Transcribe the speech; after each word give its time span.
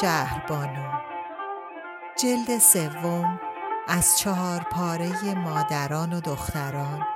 شهربانو 0.00 0.90
جلد 2.22 2.58
سوم 2.58 3.40
از 3.88 4.18
چهار 4.18 4.60
پاره 4.60 5.34
مادران 5.34 6.12
و 6.12 6.20
دختران. 6.20 7.06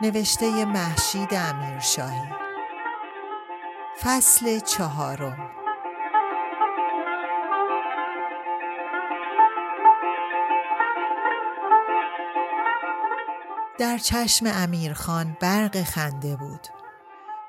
نوشته 0.00 0.64
محشید 0.64 1.34
امیرشاهی. 1.34 2.28
فصل 4.00 4.58
چهارم. 4.58 5.50
در 13.78 13.98
چشم 13.98 14.46
امیرخان 14.54 15.36
برق 15.40 15.82
خنده 15.82 16.36
بود. 16.36 16.66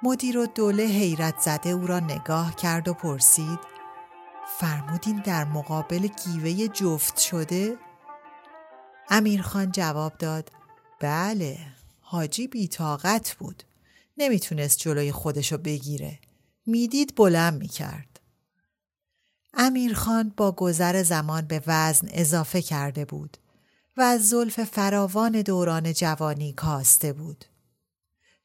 مدیر 0.03 0.37
و 0.37 0.45
دوله 0.45 0.83
حیرت 0.83 1.39
زده 1.39 1.69
او 1.69 1.87
را 1.87 1.99
نگاه 1.99 2.55
کرد 2.55 2.87
و 2.87 2.93
پرسید 2.93 3.70
فرمودین 4.59 5.21
در 5.21 5.43
مقابل 5.43 6.07
گیوه 6.07 6.67
جفت 6.67 7.19
شده؟ 7.19 7.77
امیرخان 9.09 9.71
جواب 9.71 10.17
داد 10.17 10.51
بله 10.99 11.57
حاجی 11.99 12.47
بیتاقت 12.47 13.35
بود 13.39 13.63
نمی‌تونست 14.17 14.77
جلوی 14.77 15.11
خودشو 15.11 15.57
بگیره 15.57 16.19
می‌دید 16.65 17.15
بلند 17.15 17.59
می‌کرد. 17.59 18.19
امیرخان 19.53 20.33
با 20.37 20.51
گذر 20.51 21.03
زمان 21.03 21.47
به 21.47 21.61
وزن 21.67 22.07
اضافه 22.11 22.61
کرده 22.61 23.05
بود 23.05 23.37
و 23.97 24.01
از 24.01 24.29
زلف 24.29 24.63
فراوان 24.63 25.41
دوران 25.41 25.93
جوانی 25.93 26.53
کاسته 26.53 27.13
بود. 27.13 27.45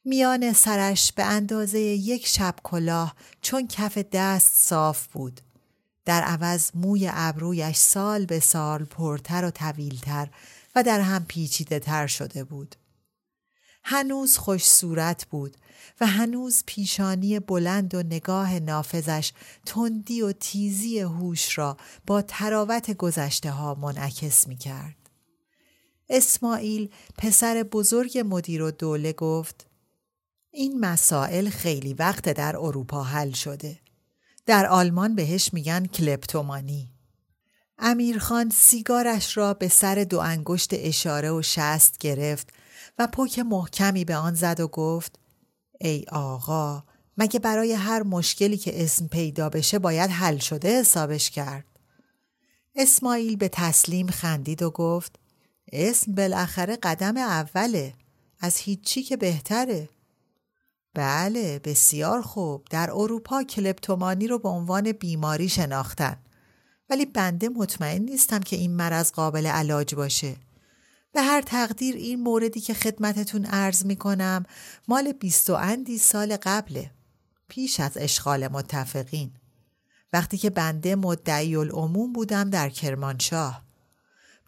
میان 0.05 0.53
سرش 0.53 1.11
به 1.11 1.23
اندازه 1.23 1.79
یک 1.79 2.27
شب 2.27 2.55
کلاه 2.63 3.15
چون 3.41 3.67
کف 3.67 3.97
دست 3.97 4.53
صاف 4.55 5.07
بود. 5.07 5.41
در 6.07 6.21
عوض 6.21 6.71
موی 6.73 7.09
ابرویش 7.13 7.77
سال 7.77 8.25
به 8.25 8.39
سال 8.39 8.83
پرتر 8.83 9.45
و 9.45 9.51
طویلتر 9.51 10.29
و 10.75 10.83
در 10.83 10.99
هم 11.01 11.25
پیچیده 11.25 11.79
تر 11.79 12.07
شده 12.07 12.43
بود. 12.43 12.75
هنوز 13.83 14.37
خوش 14.37 14.65
صورت 14.65 15.25
بود 15.25 15.57
و 16.01 16.07
هنوز 16.07 16.63
پیشانی 16.65 17.39
بلند 17.39 17.95
و 17.95 18.03
نگاه 18.03 18.59
نافذش 18.59 19.33
تندی 19.65 20.21
و 20.21 20.31
تیزی 20.31 20.99
هوش 20.99 21.57
را 21.57 21.77
با 22.05 22.21
تراوت 22.21 22.91
گذشته 22.91 23.51
ها 23.51 23.75
منعکس 23.75 24.47
می 24.47 24.57
کرد. 24.57 25.09
اسماعیل 26.09 26.89
پسر 27.17 27.63
بزرگ 27.63 28.23
مدیر 28.25 28.61
و 28.61 28.71
دوله 28.71 29.13
گفت 29.13 29.67
این 30.51 30.79
مسائل 30.79 31.49
خیلی 31.49 31.93
وقت 31.93 32.29
در 32.29 32.57
اروپا 32.57 33.03
حل 33.03 33.31
شده. 33.31 33.86
در 34.47 34.65
آلمان 34.65 35.15
بهش 35.15 35.53
میگن 35.53 35.85
کلپتومانی. 35.85 36.91
امیرخان 37.77 38.49
سیگارش 38.49 39.37
را 39.37 39.53
به 39.53 39.67
سر 39.67 39.95
دو 40.09 40.19
انگشت 40.19 40.69
اشاره 40.73 41.31
و 41.31 41.41
شست 41.41 41.97
گرفت 41.97 42.49
و 42.99 43.07
پک 43.07 43.39
محکمی 43.39 44.05
به 44.05 44.15
آن 44.15 44.33
زد 44.33 44.59
و 44.59 44.67
گفت 44.67 45.19
ای 45.81 46.05
آقا 46.11 46.83
مگه 47.17 47.39
برای 47.39 47.73
هر 47.73 48.03
مشکلی 48.03 48.57
که 48.57 48.83
اسم 48.83 49.07
پیدا 49.07 49.49
بشه 49.49 49.79
باید 49.79 50.09
حل 50.09 50.37
شده 50.37 50.79
حسابش 50.79 51.29
کرد 51.29 51.65
اسماعیل 52.75 53.35
به 53.35 53.49
تسلیم 53.49 54.07
خندید 54.07 54.61
و 54.61 54.71
گفت 54.71 55.19
اسم 55.71 56.15
بالاخره 56.15 56.75
قدم 56.75 57.17
اوله 57.17 57.93
از 58.39 58.57
هیچی 58.57 59.03
که 59.03 59.17
بهتره 59.17 59.89
بله 60.97 61.59
بسیار 61.59 62.21
خوب. 62.21 62.67
در 62.69 62.89
اروپا 62.91 63.43
کلپتومانی 63.43 64.27
رو 64.27 64.39
به 64.39 64.49
عنوان 64.49 64.91
بیماری 64.91 65.49
شناختن. 65.49 66.17
ولی 66.89 67.05
بنده 67.05 67.49
مطمئن 67.49 68.01
نیستم 68.01 68.39
که 68.39 68.55
این 68.55 68.75
مرض 68.75 69.11
قابل 69.11 69.45
علاج 69.47 69.95
باشه. 69.95 70.35
به 71.13 71.21
هر 71.21 71.41
تقدیر 71.41 71.95
این 71.95 72.19
موردی 72.19 72.59
که 72.59 72.73
خدمتتون 72.73 73.45
عرض 73.45 73.85
می 73.85 73.95
کنم 73.95 74.45
مال 74.87 75.11
بیست 75.11 75.49
و 75.49 75.53
اندی 75.53 75.97
سال 75.97 76.37
قبله. 76.37 76.91
پیش 77.47 77.79
از 77.79 77.97
اشغال 77.97 78.47
متفقین. 78.47 79.31
وقتی 80.13 80.37
که 80.37 80.49
بنده 80.49 80.95
مدعی 80.95 81.55
العموم 81.55 82.13
بودم 82.13 82.49
در 82.49 82.69
کرمانشاه. 82.69 83.66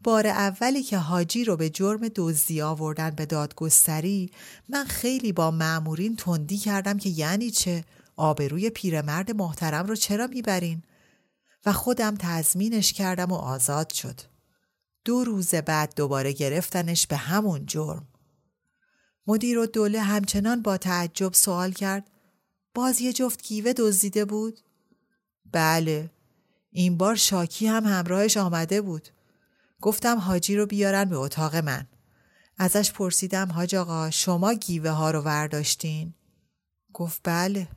بار 0.03 0.27
اولی 0.27 0.83
که 0.83 0.97
حاجی 0.97 1.45
رو 1.45 1.57
به 1.57 1.69
جرم 1.69 2.07
دزدی 2.15 2.61
آوردن 2.61 3.09
به 3.09 3.25
دادگستری 3.25 4.31
من 4.69 4.85
خیلی 4.85 5.31
با 5.31 5.51
معمورین 5.51 6.15
تندی 6.15 6.57
کردم 6.57 6.97
که 6.97 7.09
یعنی 7.09 7.51
چه 7.51 7.83
آبروی 8.15 8.69
پیرمرد 8.69 9.31
محترم 9.31 9.85
رو 9.85 9.95
چرا 9.95 10.27
می‌برین 10.27 10.83
و 11.65 11.73
خودم 11.73 12.15
تضمینش 12.19 12.93
کردم 12.93 13.31
و 13.31 13.35
آزاد 13.35 13.93
شد 13.93 14.21
دو 15.05 15.23
روز 15.23 15.55
بعد 15.55 15.93
دوباره 15.95 16.33
گرفتنش 16.33 17.07
به 17.07 17.17
همون 17.17 17.65
جرم. 17.65 18.07
مدیر 19.27 19.57
و 19.57 19.65
دوله 19.65 20.01
همچنان 20.01 20.61
با 20.61 20.77
تعجب 20.77 21.33
سوال 21.33 21.71
کرد 21.71 22.09
باز 22.73 23.01
یه 23.01 23.13
جفت 23.13 23.43
گیوه 23.43 23.73
دزدیده 23.73 24.25
بود؟ 24.25 24.59
بله 25.51 26.09
این 26.71 26.97
بار 26.97 27.15
شاکی 27.15 27.67
هم 27.67 27.83
همراهش 27.83 28.38
آمده 28.38 28.81
بود. 28.81 29.09
گفتم 29.81 30.17
حاجی 30.17 30.56
رو 30.56 30.66
بیارن 30.66 31.06
به 31.06 31.16
اتاق 31.17 31.56
من. 31.56 31.88
ازش 32.57 32.91
پرسیدم 32.91 33.51
حاج 33.51 33.75
آقا 33.75 34.09
شما 34.09 34.53
گیوه 34.53 34.90
ها 34.90 35.12
رو 35.12 35.22
ورداشتین؟ 35.22 36.13
گفت 36.94 37.22
بله. 37.23 37.67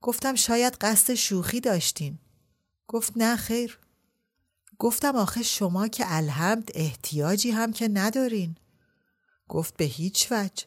گفتم 0.00 0.34
شاید 0.34 0.76
قصد 0.80 1.14
شوخی 1.14 1.60
داشتین. 1.60 2.18
گفت 2.88 3.12
نه 3.16 3.36
خیر. 3.36 3.78
گفتم 4.78 5.16
آخه 5.16 5.42
شما 5.42 5.88
که 5.88 6.04
الحمد 6.06 6.68
احتیاجی 6.74 7.50
هم 7.50 7.72
که 7.72 7.88
ندارین. 7.88 8.56
گفت 9.48 9.76
به 9.76 9.84
هیچ 9.84 10.28
وجه. 10.30 10.66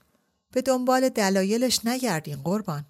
به 0.52 0.62
دنبال 0.62 1.10
دلایلش 1.10 1.80
نگردین 1.86 2.36
قربان. 2.36 2.86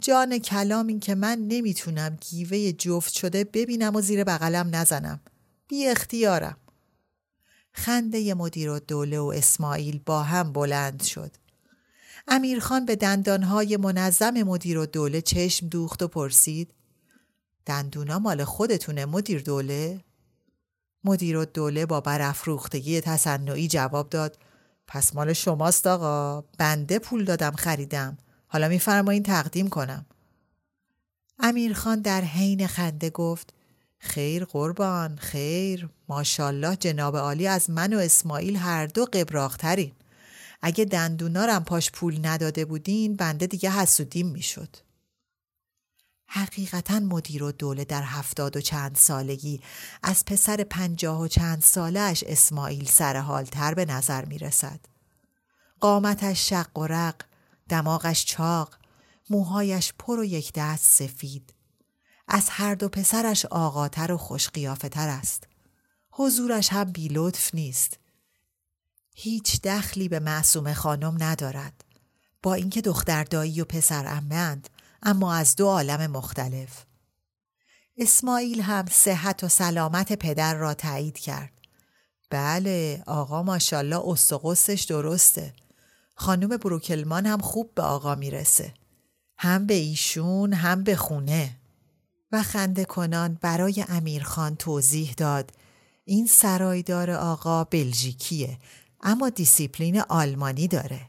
جان 0.00 0.38
کلام 0.38 0.86
این 0.86 1.00
که 1.00 1.14
من 1.14 1.38
نمی‌تونم 1.38 2.16
گیوه 2.20 2.72
جفت 2.72 3.12
شده 3.12 3.44
ببینم 3.44 3.96
و 3.96 4.00
زیر 4.00 4.24
بغلم 4.24 4.76
نزنم. 4.76 5.20
بی 5.68 5.86
اختیارم. 5.86 6.56
خنده 7.76 8.34
مدیر 8.34 8.70
و 8.70 8.78
دوله 8.78 9.18
و 9.18 9.32
اسماعیل 9.36 10.00
با 10.06 10.22
هم 10.22 10.52
بلند 10.52 11.02
شد. 11.02 11.30
امیرخان 12.28 12.86
به 12.86 12.96
دندانهای 12.96 13.76
منظم 13.76 14.42
مدیر 14.42 14.78
و 14.78 14.86
دوله 14.86 15.20
چشم 15.20 15.68
دوخت 15.68 16.02
و 16.02 16.08
پرسید 16.08 16.74
دندونا 17.66 18.18
مال 18.18 18.44
خودتونه 18.44 19.06
مدیر 19.06 19.42
دوله؟ 19.42 20.04
مدیر 21.04 21.36
و 21.36 21.44
دوله 21.44 21.86
با 21.86 22.00
برافروختگی 22.00 23.00
تصنعی 23.00 23.68
جواب 23.68 24.08
داد 24.08 24.38
پس 24.86 25.14
مال 25.14 25.32
شماست 25.32 25.86
آقا 25.86 26.44
بنده 26.58 26.98
پول 26.98 27.24
دادم 27.24 27.52
خریدم 27.52 28.18
حالا 28.46 28.68
میفرمایین 28.68 29.22
تقدیم 29.22 29.68
کنم 29.68 30.06
امیرخان 31.38 32.00
در 32.00 32.20
حین 32.20 32.66
خنده 32.66 33.10
گفت 33.10 33.54
خیر 34.06 34.44
قربان 34.44 35.16
خیر. 35.16 35.88
ماشالله 36.08 36.76
جناب 36.76 37.16
عالی 37.16 37.46
از 37.46 37.70
من 37.70 37.94
و 37.94 37.98
اسماعیل 37.98 38.56
هر 38.56 38.86
دو 38.86 39.04
قبراخترین. 39.04 39.92
اگه 40.62 40.84
دندونارم 40.84 41.64
پاش 41.64 41.90
پول 41.90 42.26
نداده 42.26 42.64
بودین 42.64 43.16
بنده 43.16 43.46
دیگه 43.46 43.70
حسودیم 43.70 44.26
می‌شد. 44.26 44.76
حقیقتا 46.28 47.00
مدیر 47.00 47.42
و 47.42 47.52
دوله 47.52 47.84
در 47.84 48.02
هفتاد 48.02 48.56
و 48.56 48.60
چند 48.60 48.96
سالگی 48.96 49.60
از 50.02 50.24
پسر 50.24 50.56
پنجاه 50.56 51.20
و 51.20 51.28
چند 51.28 51.62
سالش 51.62 52.24
اسماعیل 52.26 52.86
سرحالتر 52.86 53.74
به 53.74 53.84
نظر 53.84 54.24
می 54.24 54.38
رسد. 54.38 54.80
قامتش 55.80 56.48
شق 56.48 56.78
و 56.78 56.86
رق 56.86 57.14
دماغش 57.68 58.24
چاق 58.24 58.74
موهایش 59.30 59.92
پر 59.98 60.18
و 60.18 60.24
یک 60.24 60.52
دست 60.54 60.90
سفید. 60.90 61.52
از 62.28 62.48
هر 62.50 62.74
دو 62.74 62.88
پسرش 62.88 63.46
آقاتر 63.46 64.12
و 64.12 64.16
خوشقیافه 64.16 64.88
تر 64.88 65.08
است. 65.08 65.44
حضورش 66.10 66.72
هم 66.72 66.84
بی 66.84 67.08
لطف 67.08 67.54
نیست. 67.54 67.98
هیچ 69.14 69.62
دخلی 69.62 70.08
به 70.08 70.20
معصوم 70.20 70.72
خانم 70.72 71.16
ندارد. 71.18 71.84
با 72.42 72.54
اینکه 72.54 72.80
دختر 72.80 73.24
دایی 73.24 73.60
و 73.60 73.64
پسر 73.64 74.06
امند 74.06 74.68
اما 75.02 75.34
از 75.34 75.56
دو 75.56 75.66
عالم 75.66 76.10
مختلف. 76.10 76.84
اسماعیل 77.98 78.60
هم 78.60 78.86
صحت 78.90 79.44
و 79.44 79.48
سلامت 79.48 80.12
پدر 80.12 80.54
را 80.54 80.74
تایید 80.74 81.18
کرد. 81.18 81.52
بله 82.30 83.02
آقا 83.06 83.42
ماشالله 83.42 84.08
استقصش 84.08 84.86
درسته. 84.88 85.54
خانم 86.14 86.48
بروکلمان 86.48 87.26
هم 87.26 87.38
خوب 87.38 87.74
به 87.74 87.82
آقا 87.82 88.14
می‌رسه. 88.14 88.74
هم 89.38 89.66
به 89.66 89.74
ایشون 89.74 90.52
هم 90.52 90.82
به 90.82 90.96
خونه. 90.96 91.55
خنده 92.42 92.84
کنان 92.84 93.38
برای 93.40 93.84
امیرخان 93.88 94.56
توضیح 94.56 95.14
داد. 95.16 95.50
این 96.04 96.26
سرایدار 96.26 97.10
آقا 97.10 97.64
بلژیکیه 97.64 98.58
اما 99.00 99.28
دیسیپلین 99.28 100.00
آلمانی 100.00 100.68
داره. 100.68 101.00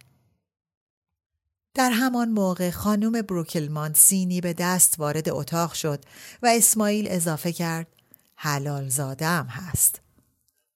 در 1.74 1.92
همان 1.92 2.30
موقع 2.30 2.70
خانم 2.70 3.22
بروکلمان 3.22 3.94
سینی 3.94 4.42
به 4.42 4.54
دست 4.54 5.00
وارد 5.00 5.30
اتاق 5.30 5.74
شد 5.74 6.04
و 6.44 6.48
اسماعیل 6.48 7.08
اضافه 7.10 7.52
کرد 7.52 7.88
حلال 8.36 8.90
زاده 8.90 9.26
هم 9.26 9.46
هست. 9.46 10.02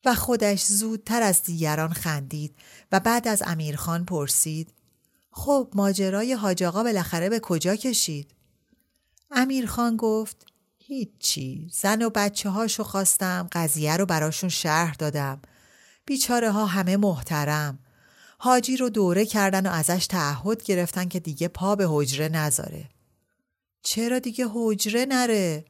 و 0.06 0.16
خودش 0.16 0.66
زودتر 0.66 1.22
از 1.22 1.44
دیگران 1.44 1.94
خندید 1.94 2.56
و 2.92 3.00
بعد 3.00 3.28
از 3.28 3.44
امیرخان 3.46 4.06
پرسید 4.06 4.74
خب 5.32 5.68
ماجرای 5.76 6.34
حاج 6.34 6.64
آقا 6.64 6.84
بالاخره 6.84 7.30
به 7.30 7.40
کجا 7.40 7.76
کشید؟ 7.76 8.34
امیرخان 9.32 9.98
گفت 9.98 10.46
هیچی 10.78 11.68
زن 11.72 12.02
و 12.02 12.10
بچه 12.10 12.50
هاشو 12.50 12.84
خواستم 12.84 13.50
قضیه 13.52 13.98
رو 13.98 14.06
براشون 14.06 14.50
شرح 14.50 14.94
دادم. 14.94 15.42
بیچاره 16.06 16.52
ها 16.52 16.66
همه 16.66 16.98
محترم. 16.98 17.80
حاجی 18.38 18.78
رو 18.78 18.90
دوره 18.90 19.26
کردن 19.26 19.68
و 19.68 19.70
ازش 19.70 20.08
تعهد 20.08 20.64
گرفتن 20.64 21.08
که 21.08 21.20
دیگه 21.20 21.48
پا 21.48 21.76
به 21.76 21.86
حجره 21.90 22.30
نذاره. 22.30 22.90
چرا 23.84 24.20
دیگه 24.20 24.46
حجره 24.54 25.06
نره؟ 25.06 25.66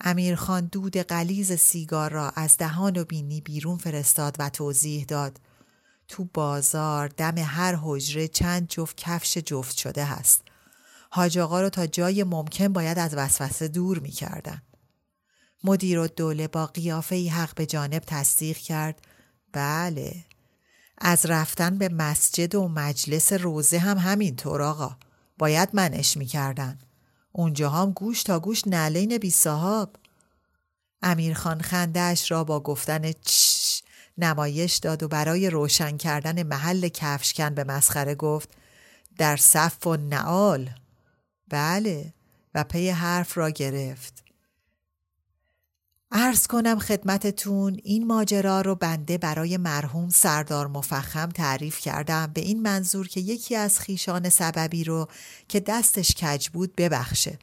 امیرخان 0.00 0.66
دود 0.66 0.96
قلیز 0.96 1.52
سیگار 1.52 2.10
را 2.12 2.30
از 2.30 2.56
دهان 2.56 2.96
و 2.96 3.04
بینی 3.04 3.40
بیرون 3.40 3.78
فرستاد 3.78 4.36
و 4.38 4.50
توضیح 4.50 5.04
داد. 5.04 5.40
تو 6.08 6.28
بازار 6.34 7.08
دم 7.08 7.38
هر 7.38 7.74
حجره 7.82 8.28
چند 8.28 8.68
جفت 8.68 8.96
کفش 8.96 9.38
جفت 9.38 9.76
شده 9.76 10.04
هست. 10.04 10.42
حاج 11.12 11.38
آقا 11.38 11.60
رو 11.60 11.68
تا 11.68 11.86
جای 11.86 12.24
ممکن 12.24 12.68
باید 12.68 12.98
از 12.98 13.14
وسوسه 13.14 13.68
دور 13.68 13.98
می‌کردن. 13.98 14.62
مدیر 15.64 15.98
و 15.98 16.06
دوله 16.06 16.48
با 16.48 16.66
قیافه 16.66 17.14
ای 17.14 17.28
حق 17.28 17.54
به 17.54 17.66
جانب 17.66 18.02
تصدیق 18.06 18.56
کرد. 18.56 19.00
بله. 19.52 20.24
از 20.98 21.26
رفتن 21.26 21.78
به 21.78 21.88
مسجد 21.88 22.54
و 22.54 22.68
مجلس 22.68 23.32
روزه 23.32 23.78
هم 23.78 23.98
همینطور 23.98 24.62
آقا. 24.62 24.96
باید 25.38 25.68
منش 25.72 26.16
می‌کردن. 26.16 26.78
اونجا 27.32 27.70
هم 27.70 27.90
گوش 27.90 28.22
تا 28.22 28.40
گوش 28.40 28.62
نلین 28.66 29.18
بی 29.18 29.30
صاحب. 29.30 29.90
امیرخان 31.02 31.60
خندهش 31.60 32.30
را 32.30 32.44
با 32.44 32.60
گفتن 32.60 33.12
چش 33.12 33.82
نمایش 34.18 34.76
داد 34.76 35.02
و 35.02 35.08
برای 35.08 35.50
روشن 35.50 35.96
کردن 35.96 36.42
محل 36.42 36.88
کفشکن 36.88 37.54
به 37.54 37.64
مسخره 37.64 38.14
گفت 38.14 38.48
در 39.18 39.36
صف 39.36 39.86
و 39.86 39.96
نعال 39.96 40.70
بله 41.50 42.14
و 42.54 42.64
پی 42.64 42.88
حرف 42.88 43.38
را 43.38 43.50
گرفت 43.50 44.24
ارز 46.12 46.46
کنم 46.46 46.78
خدمتتون 46.78 47.80
این 47.84 48.06
ماجرا 48.06 48.60
رو 48.60 48.74
بنده 48.74 49.18
برای 49.18 49.56
مرحوم 49.56 50.08
سردار 50.08 50.66
مفخم 50.66 51.28
تعریف 51.28 51.80
کردم 51.80 52.26
به 52.34 52.40
این 52.40 52.62
منظور 52.62 53.08
که 53.08 53.20
یکی 53.20 53.56
از 53.56 53.80
خیشان 53.80 54.28
سببی 54.28 54.84
رو 54.84 55.08
که 55.48 55.60
دستش 55.60 56.14
کج 56.14 56.48
بود 56.48 56.76
ببخشه. 56.76 57.38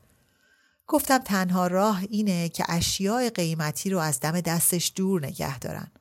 گفتم 0.87 1.17
تنها 1.17 1.67
راه 1.67 2.01
اینه 2.09 2.49
که 2.49 2.65
اشیاء 2.69 3.29
قیمتی 3.29 3.89
رو 3.89 3.99
از 3.99 4.19
دم 4.19 4.41
دستش 4.41 4.91
دور 4.95 5.25
نگه 5.25 5.59
دارن. 5.59 5.91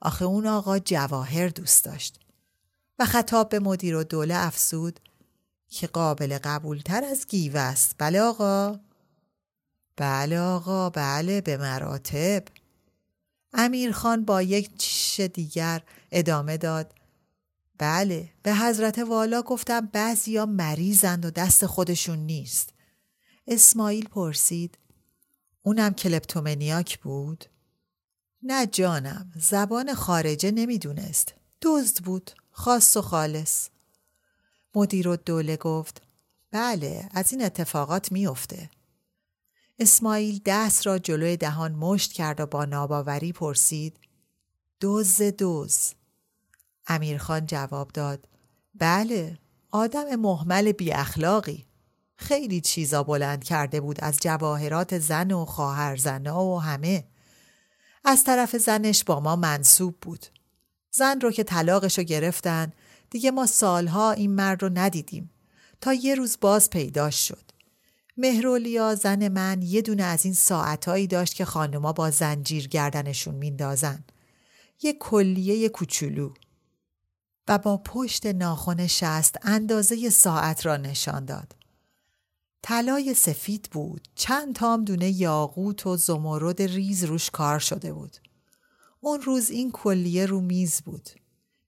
آخه 0.00 0.24
اون 0.24 0.46
آقا 0.46 0.78
جواهر 0.78 1.48
دوست 1.48 1.84
داشت. 1.84 2.20
و 2.98 3.04
خطاب 3.04 3.48
به 3.48 3.58
مدیر 3.58 3.96
و 3.96 4.04
دوله 4.04 4.34
افسود 4.36 5.00
که 5.68 5.86
قابل 5.86 6.38
قبولتر 6.38 7.04
از 7.04 7.26
گیوه 7.26 7.60
است. 7.60 7.94
بله 7.98 8.20
آقا؟ 8.20 8.80
بله 9.96 10.38
آقا 10.38 10.90
بله 10.90 11.40
به 11.40 11.56
مراتب 11.56 12.42
امیرخان 13.52 14.24
با 14.24 14.42
یک 14.42 14.76
چیش 14.78 15.20
دیگر 15.20 15.82
ادامه 16.12 16.56
داد 16.56 16.94
بله 17.78 18.28
به 18.42 18.54
حضرت 18.54 18.98
والا 18.98 19.42
گفتم 19.42 19.80
بعضیا 19.86 20.46
مریضند 20.46 21.24
و 21.24 21.30
دست 21.30 21.66
خودشون 21.66 22.18
نیست 22.18 22.70
اسماعیل 23.46 24.08
پرسید 24.08 24.78
اونم 25.62 25.94
کلپتومنیاک 25.94 26.98
بود؟ 26.98 27.44
نه 28.42 28.66
جانم 28.66 29.32
زبان 29.36 29.94
خارجه 29.94 30.50
نمی‌دونست 30.50 31.34
دزد 31.62 32.04
بود 32.04 32.30
خاص 32.50 32.96
و 32.96 33.02
خالص 33.02 33.68
مدیر 34.76 35.08
و 35.08 35.16
دوله 35.16 35.56
گفت 35.56 36.02
بله 36.50 37.08
از 37.14 37.32
این 37.32 37.44
اتفاقات 37.44 38.12
میافته. 38.12 38.70
اسماعیل 39.78 40.40
دست 40.44 40.86
را 40.86 40.98
جلوی 40.98 41.36
دهان 41.36 41.72
مشت 41.72 42.12
کرد 42.12 42.40
و 42.40 42.46
با 42.46 42.64
ناباوری 42.64 43.32
پرسید 43.32 43.96
دوز 44.80 45.22
دوز؟ 45.22 45.92
امیرخان 46.86 47.46
جواب 47.46 47.90
داد 47.92 48.28
بله 48.74 49.38
آدم 49.70 50.16
محمل 50.16 50.72
بی 50.72 50.92
اخلاقی. 50.92 51.66
خیلی 52.16 52.60
چیزا 52.60 53.02
بلند 53.02 53.44
کرده 53.44 53.80
بود 53.80 54.00
از 54.00 54.18
جواهرات 54.20 54.98
زن 54.98 55.32
و 55.32 55.44
خواهر 55.44 55.96
زنا 55.96 56.44
و 56.44 56.60
همه. 56.60 57.04
از 58.04 58.24
طرف 58.24 58.56
زنش 58.56 59.04
با 59.04 59.20
ما 59.20 59.36
منصوب 59.36 59.96
بود. 60.00 60.26
زن 60.90 61.20
رو 61.20 61.30
که 61.30 61.44
طلاقشو 61.44 62.02
گرفتن 62.02 62.72
دیگه 63.10 63.30
ما 63.30 63.46
سالها 63.46 64.12
این 64.12 64.34
مرد 64.34 64.62
رو 64.62 64.70
ندیدیم 64.74 65.30
تا 65.80 65.92
یه 65.92 66.14
روز 66.14 66.38
باز 66.40 66.70
پیداش 66.70 67.28
شد 67.28 67.46
مهرولیا 68.16 68.94
زن 68.94 69.28
من 69.28 69.62
یه 69.62 69.82
دونه 69.82 70.02
از 70.02 70.24
این 70.24 70.34
ساعتهایی 70.34 71.06
داشت 71.06 71.34
که 71.34 71.44
خانما 71.44 71.92
با 71.92 72.10
زنجیر 72.10 72.68
گردنشون 72.68 73.34
میندازن. 73.34 74.04
یه 74.82 74.92
کلیه 74.92 75.68
کوچولو 75.68 76.34
و 77.48 77.58
با 77.58 77.76
پشت 77.76 78.26
ناخن 78.26 78.86
شست 78.86 79.36
اندازه 79.42 80.10
ساعت 80.10 80.66
را 80.66 80.76
نشان 80.76 81.24
داد. 81.24 81.56
طلای 82.62 83.14
سفید 83.14 83.68
بود. 83.72 84.08
چند 84.14 84.54
تام 84.54 84.84
دونه 84.84 85.10
یاقوت 85.10 85.86
و 85.86 85.96
زمرد 85.96 86.62
ریز 86.62 87.04
روش 87.04 87.30
کار 87.30 87.58
شده 87.58 87.92
بود. 87.92 88.16
اون 89.00 89.20
روز 89.20 89.50
این 89.50 89.72
کلیه 89.72 90.26
رو 90.26 90.40
میز 90.40 90.82
بود. 90.82 91.08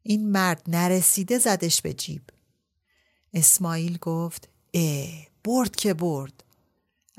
این 0.02 0.30
مرد 0.30 0.62
نرسیده 0.66 1.38
زدش 1.38 1.82
به 1.82 1.92
جیب. 1.92 2.22
اسماعیل 3.34 3.98
گفت 3.98 4.48
اه 4.74 5.08
برد 5.44 5.76
که 5.76 5.94
برد. 5.94 6.44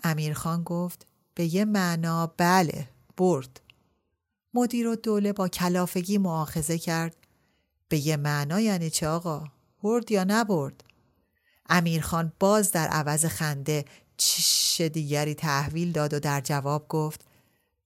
امیرخان 0.03 0.63
گفت 0.63 1.07
به 1.35 1.55
یه 1.55 1.65
معنا 1.65 2.33
بله 2.37 2.89
برد. 3.17 3.61
مدیر 4.53 4.87
و 4.87 4.95
دوله 4.95 5.33
با 5.33 5.47
کلافگی 5.47 6.17
معاخزه 6.17 6.77
کرد. 6.77 7.15
به 7.89 8.07
یه 8.07 8.17
معنا 8.17 8.59
یعنی 8.59 8.89
چه 8.89 9.07
آقا؟ 9.07 9.47
برد 9.83 10.11
یا 10.11 10.23
نبرد؟ 10.27 10.83
امیرخان 11.69 12.33
باز 12.39 12.71
در 12.71 12.87
عوض 12.87 13.25
خنده 13.25 13.85
چش 14.17 14.81
دیگری 14.81 15.35
تحویل 15.35 15.91
داد 15.91 16.13
و 16.13 16.19
در 16.19 16.41
جواب 16.41 16.87
گفت 16.87 17.25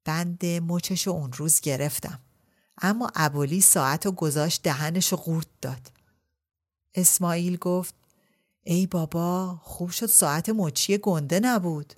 بند 0.06 0.46
مچشو 0.46 1.12
اون 1.12 1.34
روز 1.34 1.62
گرفتم. 1.62 2.20
اما 2.82 3.12
ابولی 3.16 3.62
ساعت 3.62 4.06
و 4.06 4.12
گذاشت 4.12 4.62
دهنشو 4.64 5.16
قورت 5.16 5.48
داد. 5.62 5.92
اسماعیل 6.96 7.58
گفت 7.58 7.96
ای 8.64 8.88
بابا 8.88 9.60
خوب 9.64 9.90
شد 9.90 10.06
ساعت 10.06 10.50
مچی 10.50 10.98
گنده 10.98 11.40
نبود. 11.40 11.94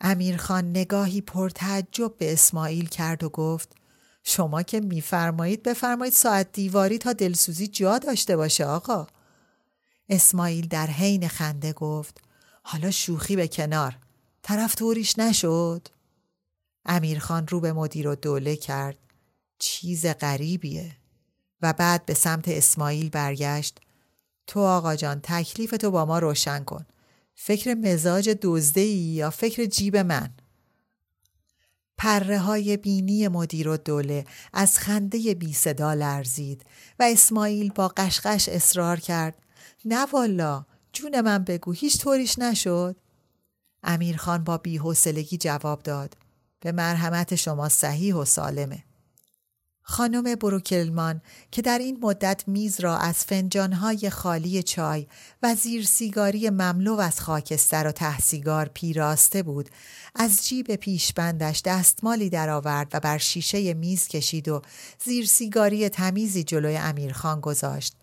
امیرخان 0.00 0.70
نگاهی 0.70 1.20
پرتعجب 1.20 2.16
به 2.18 2.32
اسماعیل 2.32 2.88
کرد 2.88 3.24
و 3.24 3.28
گفت 3.28 3.76
شما 4.22 4.62
که 4.62 4.80
میفرمایید 4.80 5.62
بفرمایید 5.62 6.14
ساعت 6.14 6.52
دیواری 6.52 6.98
تا 6.98 7.12
دلسوزی 7.12 7.66
جا 7.66 7.98
داشته 7.98 8.36
باشه 8.36 8.64
آقا. 8.64 9.06
اسماعیل 10.08 10.68
در 10.68 10.86
حین 10.86 11.28
خنده 11.28 11.72
گفت 11.72 12.20
حالا 12.62 12.90
شوخی 12.90 13.36
به 13.36 13.48
کنار 13.48 13.98
طرف 14.42 14.74
توریش 14.74 15.18
نشد. 15.18 15.88
امیرخان 16.84 17.48
رو 17.48 17.60
به 17.60 17.72
مدیر 17.72 18.08
و 18.08 18.14
دوله 18.14 18.56
کرد. 18.56 19.05
چیز 19.58 20.06
غریبیه. 20.06 20.96
و 21.62 21.72
بعد 21.72 22.06
به 22.06 22.14
سمت 22.14 22.48
اسماعیل 22.48 23.08
برگشت. 23.08 23.80
تو 24.46 24.60
آقا 24.60 24.96
جان 24.96 25.20
تکلیف 25.22 25.70
تو 25.70 25.90
با 25.90 26.04
ما 26.04 26.18
روشن 26.18 26.64
کن. 26.64 26.86
فکر 27.34 27.74
مزاج 27.74 28.36
دزده 28.42 28.84
یا 28.84 29.30
فکر 29.30 29.64
جیب 29.64 29.96
من؟ 29.96 30.30
پره 31.98 32.38
های 32.38 32.76
بینی 32.76 33.28
مدیر 33.28 33.68
و 33.68 33.76
دوله 33.76 34.24
از 34.52 34.78
خنده 34.78 35.34
بی 35.34 35.52
صدا 35.52 35.94
لرزید 35.94 36.62
و 36.98 37.02
اسماعیل 37.02 37.72
با 37.72 37.88
قشقش 37.88 38.48
اصرار 38.48 39.00
کرد. 39.00 39.42
نه 39.84 40.06
والا 40.12 40.64
جون 40.92 41.20
من 41.20 41.44
بگو 41.44 41.72
هیچ 41.72 42.00
طوریش 42.00 42.38
نشد. 42.38 42.96
امیرخان 43.82 44.44
با 44.44 44.58
بیحوصلگی 44.58 45.36
جواب 45.36 45.82
داد. 45.82 46.16
به 46.60 46.72
مرحمت 46.72 47.34
شما 47.34 47.68
صحیح 47.68 48.14
و 48.14 48.24
سالمه. 48.24 48.85
خانم 49.88 50.34
بروکلمان 50.34 51.20
که 51.50 51.62
در 51.62 51.78
این 51.78 51.98
مدت 52.02 52.44
میز 52.46 52.80
را 52.80 52.98
از 52.98 53.24
فنجانهای 53.24 54.10
خالی 54.10 54.62
چای 54.62 55.06
و 55.42 55.54
زیر 55.54 55.84
سیگاری 55.84 56.50
مملو 56.50 57.00
از 57.00 57.20
خاکستر 57.20 57.86
و 57.86 57.92
تحسیگار 57.92 58.70
پیراسته 58.74 59.42
بود 59.42 59.70
از 60.14 60.48
جیب 60.48 60.74
پیشبندش 60.74 61.62
دستمالی 61.64 62.30
درآورد 62.30 62.90
و 62.92 63.00
بر 63.00 63.18
شیشه 63.18 63.74
میز 63.74 64.08
کشید 64.08 64.48
و 64.48 64.62
زیر 65.04 65.26
سیگاری 65.26 65.88
تمیزی 65.88 66.44
جلوی 66.44 66.76
امیرخان 66.76 67.40
گذاشت 67.40 67.96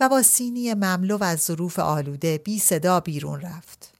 و 0.00 0.08
با 0.08 0.22
سینی 0.22 0.74
مملو 0.74 1.22
از 1.22 1.40
ظروف 1.40 1.78
آلوده 1.78 2.38
بی 2.38 2.58
صدا 2.58 3.00
بیرون 3.00 3.40
رفت. 3.40 3.99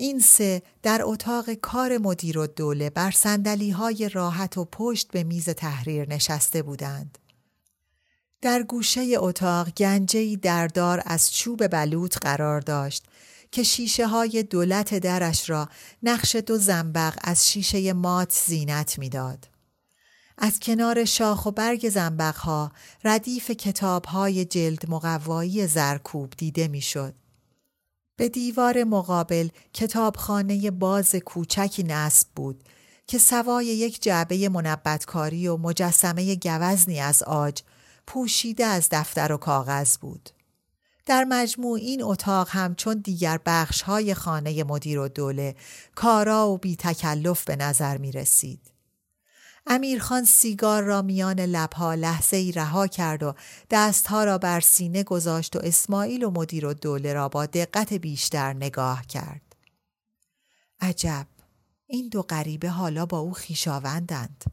این 0.00 0.20
سه 0.20 0.62
در 0.82 1.00
اتاق 1.02 1.52
کار 1.52 1.98
مدیر 1.98 2.38
و 2.38 2.46
دوله 2.46 2.90
بر 2.90 3.10
سندلی 3.10 3.70
های 3.70 4.08
راحت 4.08 4.58
و 4.58 4.64
پشت 4.64 5.10
به 5.10 5.24
میز 5.24 5.48
تحریر 5.48 6.08
نشسته 6.08 6.62
بودند. 6.62 7.18
در 8.42 8.62
گوشه 8.62 9.14
اتاق 9.16 9.70
گنجهی 9.70 10.36
دردار 10.36 11.02
از 11.06 11.32
چوب 11.32 11.68
بلوط 11.68 12.18
قرار 12.18 12.60
داشت 12.60 13.04
که 13.52 13.62
شیشه 13.62 14.06
های 14.06 14.42
دولت 14.42 14.94
درش 14.94 15.50
را 15.50 15.68
نقش 16.02 16.36
دو 16.36 16.58
زنبق 16.58 17.18
از 17.20 17.48
شیشه 17.50 17.92
مات 17.92 18.32
زینت 18.46 18.98
می‌داد. 18.98 19.48
از 20.38 20.60
کنار 20.60 21.04
شاخ 21.04 21.46
و 21.46 21.50
برگ 21.50 21.88
زنبق 21.88 22.36
ها 22.36 22.72
ردیف 23.04 23.50
کتاب 23.50 24.04
های 24.04 24.44
جلد 24.44 24.90
مقوایی 24.90 25.66
زرکوب 25.66 26.32
دیده 26.36 26.68
می‌شد. 26.68 27.14
به 28.18 28.28
دیوار 28.28 28.84
مقابل 28.84 29.48
کتابخانه 29.72 30.70
باز 30.70 31.14
کوچکی 31.14 31.82
نصب 31.82 32.28
بود 32.36 32.64
که 33.06 33.18
سوای 33.18 33.66
یک 33.66 34.02
جعبه 34.02 34.48
منبتکاری 34.48 35.48
و 35.48 35.56
مجسمه 35.56 36.36
گوزنی 36.36 37.00
از 37.00 37.22
آج 37.22 37.62
پوشیده 38.06 38.64
از 38.64 38.88
دفتر 38.90 39.32
و 39.32 39.36
کاغذ 39.36 39.96
بود. 39.96 40.30
در 41.06 41.24
مجموع 41.24 41.78
این 41.78 42.02
اتاق 42.02 42.48
هم 42.50 42.74
چون 42.74 43.00
دیگر 43.04 43.40
بخش 43.46 43.82
های 43.82 44.14
خانه 44.14 44.64
مدیر 44.64 44.98
و 44.98 45.08
دوله 45.08 45.54
کارا 45.94 46.50
و 46.50 46.58
بی 46.58 46.76
تکلف 46.76 47.44
به 47.44 47.56
نظر 47.56 47.98
می 47.98 48.12
رسید. 48.12 48.60
امیرخان 49.70 50.24
سیگار 50.24 50.82
را 50.82 51.02
میان 51.02 51.40
لبها 51.40 51.94
لحظه 51.94 52.36
ای 52.36 52.52
رها 52.52 52.86
کرد 52.86 53.22
و 53.22 53.34
دستها 53.70 54.24
را 54.24 54.38
بر 54.38 54.60
سینه 54.60 55.02
گذاشت 55.02 55.56
و 55.56 55.58
اسماعیل 55.62 56.24
و 56.24 56.30
مدیر 56.30 56.66
و 56.66 56.74
دوله 56.74 57.12
را 57.12 57.28
با 57.28 57.46
دقت 57.46 57.92
بیشتر 57.92 58.52
نگاه 58.52 59.06
کرد. 59.06 59.56
عجب 60.80 61.26
این 61.86 62.08
دو 62.08 62.22
غریبه 62.22 62.70
حالا 62.70 63.06
با 63.06 63.18
او 63.18 63.32
خیشاوندند. 63.32 64.44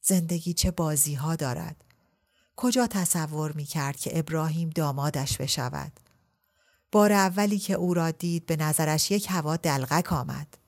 زندگی 0.00 0.52
چه 0.52 0.70
بازی 0.70 1.14
ها 1.14 1.36
دارد. 1.36 1.84
کجا 2.56 2.86
تصور 2.86 3.52
می 3.52 3.64
کرد 3.64 3.96
که 3.96 4.18
ابراهیم 4.18 4.70
دامادش 4.70 5.36
بشود. 5.36 5.92
بار 6.92 7.12
اولی 7.12 7.58
که 7.58 7.74
او 7.74 7.94
را 7.94 8.10
دید 8.10 8.46
به 8.46 8.56
نظرش 8.56 9.10
یک 9.10 9.26
هوا 9.30 9.56
دلغک 9.56 10.12
آمد. 10.12 10.58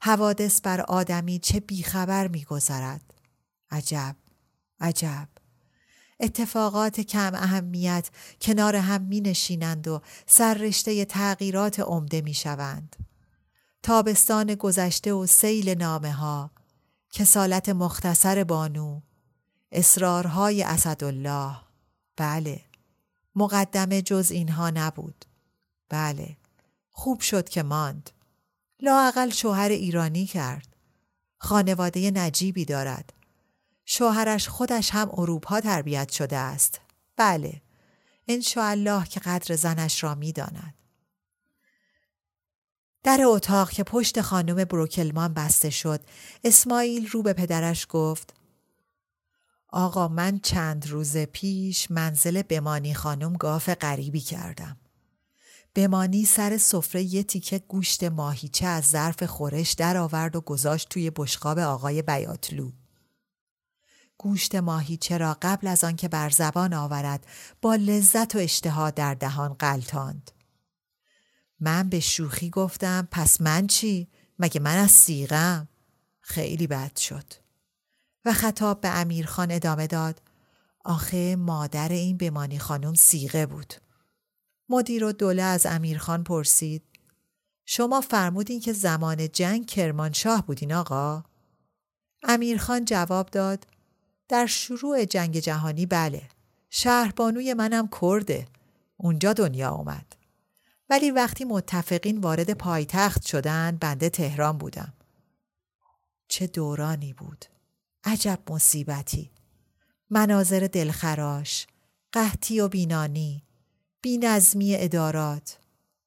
حوادث 0.00 0.60
بر 0.60 0.80
آدمی 0.80 1.38
چه 1.38 1.60
بیخبر 1.60 2.28
میگذرد 2.28 3.11
عجب 3.72 4.16
عجب 4.80 5.28
اتفاقات 6.20 7.00
کم 7.00 7.34
اهمیت 7.34 8.10
کنار 8.40 8.76
هم 8.76 9.02
می 9.02 9.20
نشینند 9.20 9.88
و 9.88 10.02
سررشته 10.26 11.04
تغییرات 11.04 11.80
عمده 11.80 12.20
می 12.20 12.34
شوند. 12.34 12.96
تابستان 13.82 14.54
گذشته 14.54 15.12
و 15.12 15.26
سیل 15.26 15.68
نامه 15.68 16.12
ها، 16.12 16.50
کسالت 17.10 17.68
مختصر 17.68 18.44
بانو، 18.44 19.00
اصرارهای 19.72 20.62
اسدالله، 20.62 21.56
بله، 22.16 22.60
مقدمه 23.36 24.02
جز 24.02 24.30
اینها 24.30 24.70
نبود. 24.70 25.24
بله، 25.88 26.36
خوب 26.90 27.20
شد 27.20 27.48
که 27.48 27.62
ماند. 27.62 28.10
لاقل 28.80 29.30
شوهر 29.30 29.68
ایرانی 29.68 30.26
کرد. 30.26 30.76
خانواده 31.38 32.10
نجیبی 32.10 32.64
دارد. 32.64 33.12
شوهرش 33.84 34.48
خودش 34.48 34.90
هم 34.90 35.10
اروپا 35.12 35.60
تربیت 35.60 36.12
شده 36.12 36.36
است. 36.36 36.80
بله. 37.16 37.62
الله 38.56 39.04
که 39.04 39.20
قدر 39.20 39.56
زنش 39.56 40.04
را 40.04 40.14
می 40.14 40.32
داند. 40.32 40.74
در 43.02 43.20
اتاق 43.24 43.70
که 43.70 43.84
پشت 43.84 44.20
خانم 44.20 44.64
بروکلمان 44.64 45.34
بسته 45.34 45.70
شد 45.70 46.00
اسماعیل 46.44 47.06
رو 47.06 47.22
به 47.22 47.32
پدرش 47.32 47.86
گفت 47.90 48.34
آقا 49.68 50.08
من 50.08 50.38
چند 50.38 50.88
روز 50.88 51.16
پیش 51.16 51.90
منزل 51.90 52.42
بمانی 52.42 52.94
خانم 52.94 53.32
گاف 53.32 53.68
غریبی 53.68 54.20
کردم. 54.20 54.76
بمانی 55.74 56.24
سر 56.24 56.56
سفره 56.56 57.02
یه 57.02 57.22
تیکه 57.22 57.58
گوشت 57.58 58.04
ماهیچه 58.04 58.66
از 58.66 58.84
ظرف 58.84 59.22
خورش 59.22 59.72
درآورد 59.72 60.36
و 60.36 60.40
گذاشت 60.40 60.88
توی 60.88 61.10
بشقاب 61.10 61.58
آقای 61.58 62.02
بیاتلو. 62.02 62.70
گوشت 64.22 64.54
ماهیچه 64.54 65.18
را 65.18 65.36
قبل 65.42 65.66
از 65.66 65.84
آنکه 65.84 66.08
بر 66.08 66.30
زبان 66.30 66.74
آورد 66.74 67.26
با 67.62 67.74
لذت 67.74 68.36
و 68.36 68.38
اشتها 68.38 68.90
در 68.90 69.14
دهان 69.14 69.54
قلتاند. 69.54 70.30
من 71.60 71.88
به 71.88 72.00
شوخی 72.00 72.50
گفتم 72.50 73.08
پس 73.10 73.40
من 73.40 73.66
چی؟ 73.66 74.08
مگه 74.38 74.60
من 74.60 74.76
از 74.76 74.90
سیغم؟ 74.90 75.68
خیلی 76.20 76.66
بد 76.66 76.96
شد. 76.96 77.24
و 78.24 78.32
خطاب 78.32 78.80
به 78.80 78.88
امیرخان 78.88 79.50
ادامه 79.50 79.86
داد 79.86 80.22
آخه 80.84 81.36
مادر 81.36 81.88
این 81.88 82.16
بمانی 82.16 82.58
خانم 82.58 82.94
سیغه 82.94 83.46
بود. 83.46 83.74
مدیر 84.68 85.04
و 85.04 85.12
دوله 85.12 85.42
از 85.42 85.66
امیرخان 85.66 86.24
پرسید 86.24 86.82
شما 87.64 88.00
فرمودین 88.00 88.60
که 88.60 88.72
زمان 88.72 89.28
جنگ 89.32 89.66
کرمانشاه 89.66 90.46
بودین 90.46 90.72
آقا؟ 90.72 91.24
امیرخان 92.22 92.84
جواب 92.84 93.30
داد 93.30 93.66
در 94.32 94.46
شروع 94.46 95.04
جنگ 95.04 95.38
جهانی 95.38 95.86
بله 95.86 96.22
شهربانوی 96.70 97.54
منم 97.54 97.88
کرده 98.00 98.46
اونجا 98.96 99.32
دنیا 99.32 99.70
اومد. 99.70 100.16
ولی 100.90 101.10
وقتی 101.10 101.44
متفقین 101.44 102.18
وارد 102.18 102.52
پایتخت 102.52 103.26
شدن 103.26 103.76
بنده 103.80 104.08
تهران 104.08 104.58
بودم. 104.58 104.92
چه 106.28 106.46
دورانی 106.46 107.12
بود. 107.12 107.44
عجب 108.04 108.38
مصیبتی. 108.50 109.30
مناظر 110.10 110.68
دلخراش 110.72 111.66
قحطی 112.12 112.60
و 112.60 112.68
بینانی 112.68 113.42
بینظمی 114.02 114.76
ادارات، 114.76 115.58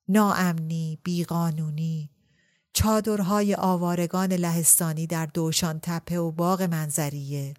ناامنی، 0.07 0.99
بیقانونی، 1.03 2.09
چادرهای 2.73 3.55
آوارگان 3.55 4.33
لهستانی 4.33 5.07
در 5.07 5.25
دوشان 5.25 5.79
تپه 5.81 6.19
و 6.19 6.31
باغ 6.31 6.61
منظریه، 6.61 7.53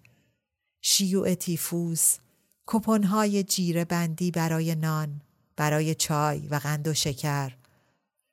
شیوع 0.89 1.33
تیفوس، 1.33 2.17
کپونهای 2.65 3.43
جیره 3.43 3.85
بندی 3.85 4.31
برای 4.31 4.75
نان، 4.75 5.21
برای 5.55 5.95
چای 5.95 6.47
و 6.47 6.55
قند 6.55 6.87
و 6.87 6.93
شکر، 6.93 7.55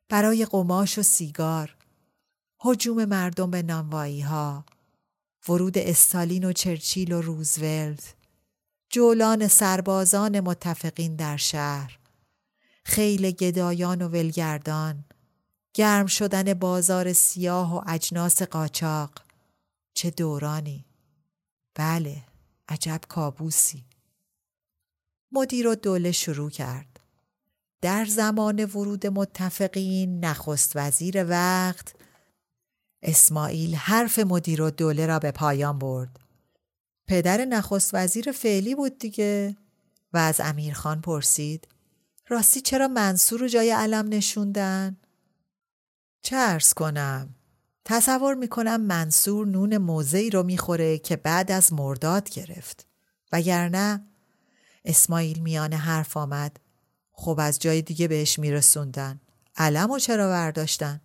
برای 0.09 0.47
قماش 0.47 0.99
و 0.99 1.03
سیگار، 1.03 1.77
حجوم 2.61 3.05
مردم 3.05 3.51
به 3.51 3.63
نانوایی 3.63 4.21
ها، 4.21 4.65
ورود 5.49 5.79
استالین 5.79 6.45
و 6.45 6.53
چرچیل 6.53 7.13
و 7.13 7.21
روزولت، 7.21 8.15
جولان 8.91 9.49
سربازان 9.49 10.41
متفقین 10.41 11.17
در 11.17 11.37
شهر 11.37 11.99
خیل 12.85 13.31
گدایان 13.31 14.03
و 14.03 14.09
ولگردان 14.09 15.05
گرم 15.75 16.07
شدن 16.07 16.55
بازار 16.55 17.13
سیاه 17.13 17.77
و 17.77 17.83
اجناس 17.87 18.43
قاچاق. 18.43 19.11
چه 19.95 20.11
دورانی. 20.11 20.85
بله. 21.75 22.23
عجب 22.68 23.00
کابوسی 23.09 23.85
مدیر 25.33 25.68
و 25.68 25.75
دوله 25.75 26.12
شروع 26.12 26.50
کرد 26.50 27.00
در 27.80 28.04
زمان 28.04 28.64
ورود 28.64 29.06
متفقین 29.06 30.25
نخست 30.25 30.73
وزیر 30.75 31.25
وقت 31.28 31.94
اسماعیل 33.02 33.75
حرف 33.75 34.18
مدیر 34.18 34.62
و 34.62 34.71
دوله 34.71 35.06
را 35.06 35.18
به 35.18 35.30
پایان 35.30 35.78
برد 35.78 36.21
پدر 37.06 37.44
نخست 37.44 37.94
وزیر 37.94 38.33
فعلی 38.33 38.75
بود 38.75 38.99
دیگه 38.99 39.56
و 40.12 40.18
از 40.18 40.40
امیرخان 40.40 41.00
پرسید 41.00 41.68
راستی 42.28 42.61
چرا 42.61 42.88
منصور 42.88 43.40
رو 43.40 43.49
جای 43.49 43.71
علم 43.71 44.09
نشوندن؟ 44.09 44.97
چه 46.23 46.37
ارز 46.37 46.73
کنم؟ 46.73 47.35
تصور 47.85 48.35
می‌کنم 48.35 48.81
منصور 48.81 49.47
نون 49.47 49.76
موزهی 49.76 50.31
رو 50.31 50.43
می‌خوره 50.43 50.99
که 50.99 51.17
بعد 51.17 51.53
از 51.53 51.73
مرداد 51.73 52.31
گرفت. 52.31 52.87
وگرنه 53.33 54.05
اسماعیل 54.85 55.38
میان 55.38 55.73
حرف 55.73 56.17
آمد. 56.17 56.61
خب 57.12 57.37
از 57.41 57.59
جای 57.59 57.83
دیگه 57.83 58.09
بهش 58.09 58.38
میرسوندن. 58.38 59.21
علم 59.57 59.91
و 59.91 59.99
چرا 59.99 60.29
برداشتن؟ 60.29 61.00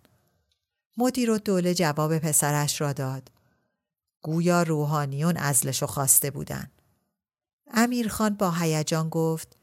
مدیر 0.96 1.30
و 1.30 1.38
دوله 1.38 1.74
جواب 1.74 2.18
پسرش 2.18 2.80
را 2.80 2.92
داد. 2.92 3.30
گویا 4.22 4.62
روحانیون 4.62 5.36
ازلشو 5.36 5.86
خواسته 5.86 6.30
بودن. 6.30 6.70
امیرخان 7.72 8.34
با 8.34 8.50
هیجان 8.50 9.08
گفت 9.08 9.56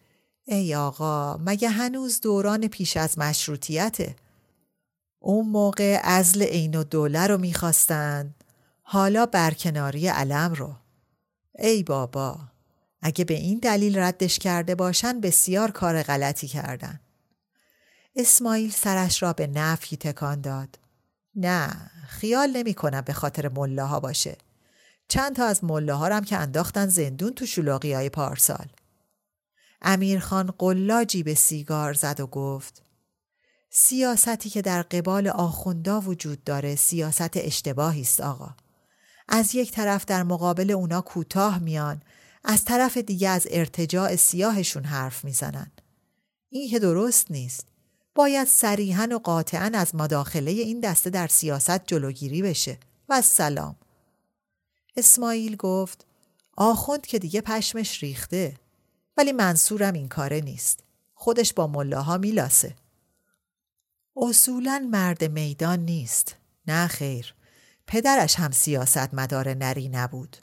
ای 0.46 0.76
آقا 0.76 1.38
مگه 1.38 1.70
هنوز 1.70 2.22
دوران 2.22 2.68
پیش 2.68 2.98
از 2.98 3.20
مشروطیته؟ 3.20 4.16
اون 5.28 5.50
موقع 5.50 6.00
ازل 6.04 6.44
عین 6.44 6.76
و 6.76 6.84
دوله 6.84 7.28
رو 7.28 7.38
می‌خواستند 7.38 8.44
حالا 8.82 9.26
برکناری 9.26 10.08
علم 10.08 10.54
رو. 10.54 10.76
ای 11.60 11.84
بابا 11.84 12.40
اگه 13.02 13.26
به 13.26 13.34
این 13.34 13.60
دلیل 13.60 14.00
ردش 14.00 14.40
کرده 14.40 14.76
باشن 14.76 15.22
بسیار 15.22 15.72
کار 15.72 16.04
غلطی 16.04 16.48
کردن. 16.48 17.00
اسماعیل 18.16 18.72
سرش 18.72 19.24
را 19.24 19.34
به 19.34 19.48
نفی 19.48 19.98
تکان 19.98 20.42
داد. 20.42 20.80
نه 21.36 21.92
خیال 22.08 22.50
نمی 22.50 22.74
کنم 22.74 23.02
به 23.02 23.14
خاطر 23.14 23.50
ملاها 23.50 24.00
باشه. 24.00 24.38
چند 25.08 25.36
تا 25.36 25.46
از 25.46 25.64
ملاها 25.64 26.06
هم 26.06 26.24
که 26.24 26.38
انداختن 26.38 26.88
زندون 26.88 27.34
تو 27.34 27.46
شلوغی 27.46 27.94
های 27.94 28.10
پارسال. 28.10 28.68
امیرخان 29.82 30.54
قلاجی 30.58 31.24
به 31.24 31.34
سیگار 31.34 31.94
زد 31.94 32.20
و 32.20 32.28
گفت 32.28 32.87
سیاستی 33.80 34.50
که 34.50 34.62
در 34.62 34.82
قبال 34.82 35.28
آخوندا 35.28 36.02
وجود 36.02 36.44
داره 36.44 36.76
سیاست 36.76 37.32
اشتباهی 37.38 38.02
است 38.02 38.22
آقا. 38.22 38.50
از 39.28 39.56
یک 39.56 39.72
طرف 39.72 40.06
در 40.06 40.24
مقابل 40.24 40.72
اونا 40.72 41.02
کوتاه 41.02 41.60
میان 41.60 42.02
از 42.44 42.66
طرف 42.66 42.98
دیگه 42.98 43.30
از 43.30 43.48
ارتجاع 43.52 44.16
سیاهشون 44.16 44.84
حرف 44.84 45.26
می‌زنن. 45.26 45.72
این 46.50 46.70
که 46.70 46.80
درست 46.80 47.32
نیست. 47.32 47.68
باید 48.16 48.48
صریحا 48.48 49.08
و 49.12 49.20
قاطعا 49.20 49.72
از 49.74 49.96
مداخله 49.96 50.52
این 50.52 50.80
دسته 50.80 51.10
در 51.10 51.28
سیاست 51.28 51.86
جلوگیری 51.86 52.42
بشه. 52.42 52.78
و 53.10 53.22
سلام. 53.22 53.76
اسماعیل 54.96 55.56
گفت 55.56 56.06
آخوند 56.58 57.06
که 57.06 57.20
دیگه 57.20 57.42
پشمش 57.42 58.04
ریخته. 58.04 58.54
ولی 59.18 59.32
منصورم 59.32 59.94
این 59.94 60.08
کاره 60.08 60.42
نیست. 60.42 60.80
خودش 61.14 61.54
با 61.54 61.68
ملاها 61.68 62.18
میلاسه. 62.18 62.76
اصولا 64.22 64.88
مرد 64.92 65.24
میدان 65.24 65.80
نیست. 65.80 66.36
نه 66.68 66.88
خیر. 66.88 67.34
پدرش 67.88 68.36
هم 68.36 68.52
سیاست 68.52 69.14
مدار 69.14 69.54
نری 69.54 69.90
نبود. 69.90 70.38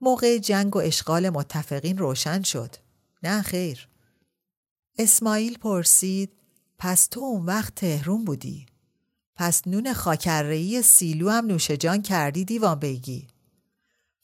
موقع 0.00 0.38
جنگ 0.38 0.76
و 0.76 0.78
اشغال 0.78 1.30
متفقین 1.30 1.98
روشن 1.98 2.42
شد. 2.42 2.76
نه 3.22 3.42
خیر. 3.42 3.88
اسماعیل 4.98 5.58
پرسید 5.58 6.32
پس 6.78 7.06
تو 7.06 7.20
اون 7.20 7.44
وقت 7.44 7.74
تهرون 7.74 8.24
بودی؟ 8.24 8.66
پس 9.36 9.66
نون 9.66 9.92
خاکرهی 9.92 10.82
سیلو 10.82 11.30
هم 11.30 11.46
نوش 11.46 11.70
جان 11.70 12.02
کردی 12.02 12.44
دیوان 12.44 12.78
بگی 12.78 13.28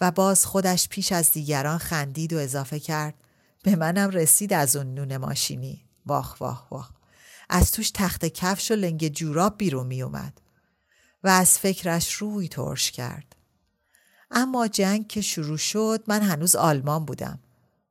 و 0.01 0.11
باز 0.11 0.47
خودش 0.47 0.89
پیش 0.89 1.13
از 1.13 1.31
دیگران 1.31 1.79
خندید 1.79 2.33
و 2.33 2.39
اضافه 2.39 2.81
کرد 2.81 3.15
به 3.63 3.77
منم 3.77 4.11
رسید 4.11 4.53
از 4.53 4.77
اون 4.77 4.95
نون 4.95 5.17
ماشینی. 5.17 5.85
واخ 6.07 6.41
واخ 6.41 6.73
واخ. 6.73 7.02
از 7.49 7.73
توش 7.73 7.91
تخت 7.91 8.25
کفش 8.25 8.71
و 8.71 8.75
لنگ 8.75 9.09
جوراب 9.09 9.59
بیرون 9.59 9.87
می 9.87 10.03
اومد 10.03 10.41
و 11.25 11.29
از 11.29 11.59
فکرش 11.59 12.13
روی 12.13 12.49
ترش 12.49 12.91
کرد. 12.91 13.37
اما 14.31 14.69
جنگ 14.69 15.09
که 15.09 15.21
شروع 15.21 15.57
شد 15.57 16.05
من 16.07 16.23
هنوز 16.23 16.57
آلمان 16.57 17.05
بودم. 17.05 17.39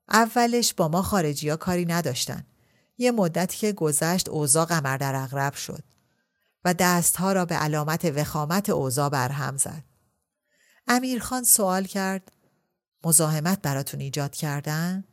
اولش 0.10 0.74
با 0.74 0.88
ما 0.88 1.02
خارجی 1.02 1.50
ها 1.50 1.56
کاری 1.56 1.86
نداشتن. 1.86 2.46
یه 2.98 3.12
مدتی 3.12 3.58
که 3.58 3.72
گذشت 3.72 4.30
اوضاع 4.30 4.66
قمر 4.66 4.98
در 4.98 5.16
اغرب 5.16 5.54
شد 5.54 5.84
و 6.66 6.74
دستها 6.74 7.34
را 7.34 7.46
به 7.46 7.56
علامت 7.56 8.06
وخامت 8.06 8.70
اوضاع 8.70 9.10
برهم 9.10 9.58
زد. 9.58 9.84
امیرخان 10.88 11.44
سوال 11.44 11.84
کرد 11.84 12.32
مزاحمت 13.04 13.62
براتون 13.62 14.00
ایجاد 14.00 14.36
کردن؟ 14.36 15.04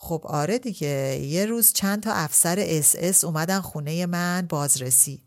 خب 0.00 0.22
آره 0.24 0.58
دیگه. 0.58 1.20
یه 1.22 1.46
روز 1.46 1.72
چند 1.72 2.02
تا 2.02 2.12
افسر 2.12 2.56
اس 2.58 2.94
اس 2.98 3.24
اومدن 3.24 3.60
خونه 3.60 4.06
من 4.06 4.46
بازرسی. 4.48 5.22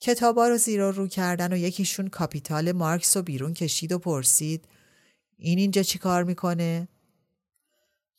کتابا 0.00 0.48
رو 0.48 0.56
زیر 0.56 0.90
رو 0.90 1.08
کردن 1.08 1.52
و 1.52 1.56
یکیشون 1.56 2.08
کاپیتال 2.08 2.72
مارکس 2.72 3.16
رو 3.16 3.22
بیرون 3.22 3.54
کشید 3.54 3.92
و 3.92 3.98
پرسید 3.98 4.68
این 5.38 5.58
اینجا 5.58 5.82
چی 5.82 5.98
کار 5.98 6.24
می‌کنه؟ 6.24 6.88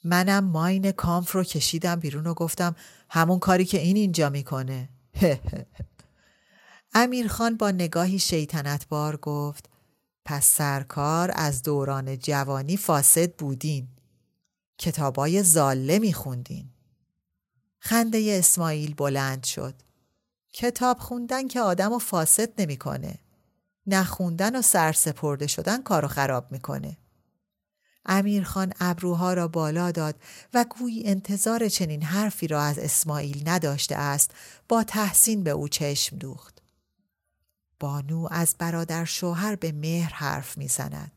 منم 0.04 0.44
ماین 0.44 0.92
کامف 0.92 1.32
رو 1.32 1.44
کشیدم 1.44 1.96
بیرون 1.96 2.28
و 2.28 2.34
گفتم 2.34 2.76
همون 3.10 3.40
کاری 3.40 3.66
که 3.66 3.80
این 3.80 3.96
اینجا 3.96 4.30
می‌کنه. 4.30 4.90
امیرخان 6.94 7.58
با 7.58 7.72
نگاهی 7.72 8.20
شیطنت 8.20 8.88
بار 8.88 9.18
گفت 9.18 9.70
پس 10.26 10.46
سرکار 10.48 11.32
از 11.36 11.64
دوران 11.64 12.18
جوانی 12.18 12.78
فاسد 12.78 13.36
بودین. 13.36 13.88
کتابای 14.78 15.44
زاله 15.44 16.00
میخوندین 16.00 16.70
خنده 17.80 18.36
اسماعیل 18.40 18.94
بلند 18.94 19.44
شد 19.44 19.76
کتاب 20.54 21.00
خوندن 21.00 21.48
که 21.48 21.62
آدم 21.62 21.92
و 21.94 22.00
فاسد 22.00 22.62
نمی‌کنه. 22.62 23.20
نخوندن 23.88 24.56
و 24.56 24.62
سرسپرده 24.62 25.48
شدن 25.48 25.84
کارو 25.84 26.08
خراب 26.08 26.52
می‌کنه. 26.52 26.98
امیرخان 28.06 28.74
ابروها 28.80 29.34
را 29.34 29.48
بالا 29.48 29.92
داد 29.92 30.16
و 30.54 30.66
گویی 30.80 31.04
انتظار 31.06 31.70
چنین 31.70 32.04
حرفی 32.04 32.48
را 32.48 32.62
از 32.62 32.80
اسماعیل 32.80 33.50
نداشته 33.50 33.96
است 33.96 34.32
با 34.70 34.84
تحسین 34.84 35.44
به 35.44 35.50
او 35.50 35.68
چشم 35.68 36.18
دوخت. 36.18 36.62
بانو 37.80 38.28
از 38.32 38.56
برادر 38.60 39.06
شوهر 39.06 39.56
به 39.56 39.72
مهر 39.72 40.14
حرف 40.14 40.58
می‌زند. 40.58 41.12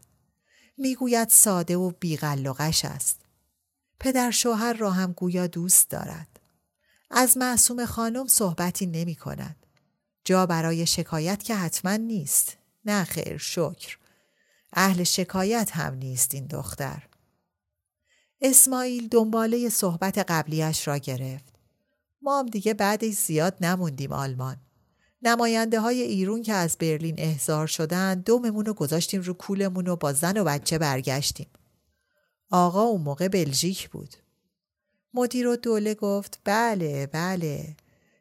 می‌گوید 0.78 1.28
ساده 1.28 1.76
و 1.76 1.90
بیغلقش 2.00 2.84
است. 2.84 3.20
پدر 4.00 4.30
شوهر 4.30 4.72
را 4.72 4.90
هم 4.90 5.12
گویا 5.12 5.46
دوست 5.46 5.90
دارد. 5.90 6.40
از 7.10 7.36
معصوم 7.36 7.86
خانم 7.86 8.26
صحبتی 8.26 8.86
نمی 8.86 9.14
کند. 9.14 9.66
جا 10.24 10.46
برای 10.46 10.86
شکایت 10.86 11.42
که 11.42 11.54
حتما 11.54 11.96
نیست. 11.96 12.56
نه 12.84 13.04
خیر 13.04 13.38
شکر. 13.38 13.98
اهل 14.72 15.02
شکایت 15.02 15.76
هم 15.76 15.94
نیست 15.94 16.34
این 16.34 16.46
دختر. 16.46 17.08
اسماعیل 18.40 19.08
دنباله 19.08 19.68
صحبت 19.68 20.18
قبلیش 20.18 20.88
را 20.88 20.98
گرفت. 20.98 21.54
ما 22.22 22.38
هم 22.38 22.46
دیگه 22.46 22.74
بعدش 22.74 23.14
زیاد 23.14 23.56
نموندیم 23.60 24.12
آلمان. 24.12 24.56
نماینده 25.22 25.80
های 25.80 26.02
ایرون 26.02 26.42
که 26.42 26.52
از 26.52 26.76
برلین 26.76 27.14
احضار 27.18 27.66
شدن 27.66 28.20
دوممون 28.20 28.66
رو 28.66 28.74
گذاشتیم 28.74 29.22
رو 29.22 29.34
کولمون 29.34 29.86
و 29.88 29.96
با 29.96 30.12
زن 30.12 30.36
و 30.36 30.44
بچه 30.44 30.78
برگشتیم. 30.78 31.46
آقا 32.50 32.82
اون 32.82 33.00
موقع 33.00 33.28
بلژیک 33.28 33.88
بود. 33.88 34.14
مدیر 35.14 35.46
و 35.46 35.56
دوله 35.56 35.94
گفت 35.94 36.40
بله 36.44 37.06
بله. 37.06 37.76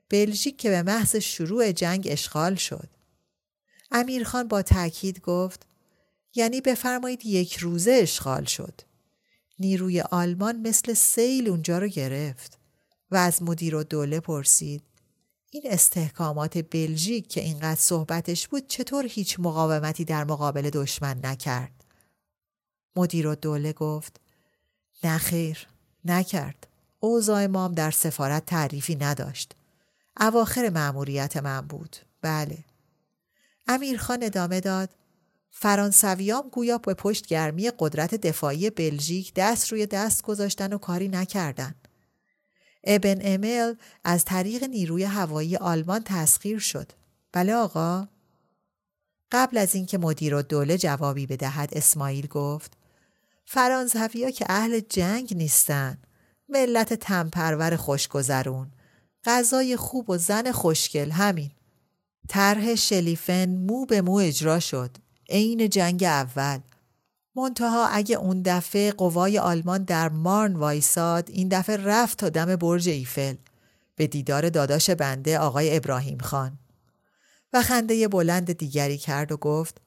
بلژیک 0.09 0.57
که 0.57 0.69
به 0.69 0.83
محض 0.83 1.15
شروع 1.15 1.71
جنگ 1.71 2.07
اشغال 2.11 2.55
شد. 2.55 2.89
امیرخان 3.91 4.47
با 4.47 4.61
تاکید 4.61 5.21
گفت 5.21 5.67
یعنی 6.35 6.61
بفرمایید 6.61 7.25
یک 7.25 7.57
روزه 7.57 7.91
اشغال 7.91 8.43
شد. 8.43 8.81
نیروی 9.59 10.01
آلمان 10.01 10.61
مثل 10.61 10.93
سیل 10.93 11.49
اونجا 11.49 11.79
رو 11.79 11.87
گرفت 11.87 12.57
و 13.11 13.15
از 13.15 13.43
مدیر 13.43 13.75
و 13.75 13.83
دوله 13.83 14.19
پرسید 14.19 14.83
این 15.51 15.63
استحکامات 15.65 16.57
بلژیک 16.57 17.27
که 17.27 17.41
اینقدر 17.41 17.79
صحبتش 17.79 18.47
بود 18.47 18.67
چطور 18.67 19.05
هیچ 19.05 19.39
مقاومتی 19.39 20.05
در 20.05 20.23
مقابل 20.23 20.69
دشمن 20.69 21.19
نکرد؟ 21.23 21.76
مدیر 22.97 23.27
و 23.27 23.35
دوله 23.35 23.73
گفت 23.73 24.19
نخیر 25.03 25.67
نکرد 26.05 26.67
اوضاع 26.99 27.47
مام 27.47 27.73
در 27.73 27.91
سفارت 27.91 28.45
تعریفی 28.45 28.95
نداشت. 28.95 29.55
اواخر 30.19 30.69
مأموریت 30.69 31.37
من 31.37 31.61
بود. 31.61 31.95
بله. 32.21 32.57
امیرخان 33.67 34.23
ادامه 34.23 34.59
داد. 34.59 34.89
فرانسویام 35.51 36.49
گویا 36.51 36.77
به 36.77 36.93
پشت 36.93 37.27
گرمی 37.27 37.71
قدرت 37.79 38.15
دفاعی 38.15 38.69
بلژیک 38.69 39.33
دست 39.35 39.71
روی 39.71 39.85
دست 39.85 40.21
گذاشتن 40.21 40.73
و 40.73 40.77
کاری 40.77 41.07
نکردن. 41.07 41.75
ابن 42.83 43.17
امل 43.21 43.73
از 44.03 44.25
طریق 44.25 44.63
نیروی 44.63 45.03
هوایی 45.03 45.57
آلمان 45.57 46.01
تسخیر 46.05 46.59
شد. 46.59 46.91
بله 47.31 47.55
آقا؟ 47.55 48.07
قبل 49.31 49.57
از 49.57 49.75
اینکه 49.75 49.97
مدیر 49.97 50.35
و 50.35 50.41
دوله 50.41 50.77
جوابی 50.77 51.25
بدهد 51.25 51.69
اسماعیل 51.71 52.27
گفت 52.27 52.76
فرانسویا 53.49 54.31
که 54.31 54.45
اهل 54.49 54.79
جنگ 54.79 55.33
نیستن. 55.37 55.97
ملت 56.49 56.93
تنپرور 56.93 57.75
خوشگذرون. 57.75 58.71
غذای 59.25 59.77
خوب 59.77 60.09
و 60.09 60.17
زن 60.17 60.51
خوشگل 60.51 61.11
همین. 61.11 61.51
طرح 62.27 62.75
شلیفن 62.75 63.49
مو 63.49 63.85
به 63.85 64.01
مو 64.01 64.15
اجرا 64.15 64.59
شد. 64.59 64.97
عین 65.29 65.69
جنگ 65.69 66.03
اول. 66.03 66.59
منتها 67.35 67.87
اگه 67.87 68.15
اون 68.15 68.41
دفعه 68.41 68.91
قوای 68.91 69.39
آلمان 69.39 69.83
در 69.83 70.09
مارن 70.09 70.55
وایساد 70.55 71.29
این 71.29 71.47
دفعه 71.47 71.77
رفت 71.77 72.17
تا 72.17 72.29
دم 72.29 72.55
برج 72.55 72.89
ایفل. 72.89 73.35
به 73.95 74.07
دیدار 74.07 74.49
داداش 74.49 74.89
بنده 74.89 75.39
آقای 75.39 75.77
ابراهیم 75.77 76.17
خان. 76.17 76.57
و 77.53 77.61
خنده 77.61 78.07
بلند 78.07 78.51
دیگری 78.51 78.97
کرد 78.97 79.31
و 79.31 79.37
گفت 79.37 79.81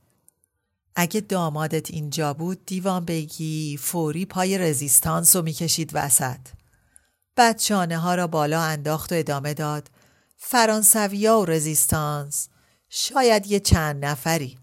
اگه 0.96 1.20
دامادت 1.20 1.90
اینجا 1.90 2.35
بود 2.35 2.66
دیوان 2.66 3.05
بگی 3.05 3.76
فوری 3.76 4.26
پای 4.26 4.59
رزیستانس 4.59 5.37
رو 5.37 5.42
می‌کشید 5.42 5.90
وسط. 5.94 6.40
بعد 7.37 7.59
شانه 7.59 7.98
ها 7.98 8.14
را 8.14 8.26
بالا 8.26 8.62
انداخت 8.62 9.12
و 9.12 9.14
ادامه 9.14 9.55
داد. 9.55 9.90
فرانسویا 10.37 11.38
و 11.38 11.44
رزیستانس. 11.44 12.48
شاید 12.88 13.46
یه 13.46 13.61
چند 13.61 14.05
نفری. 14.05 14.59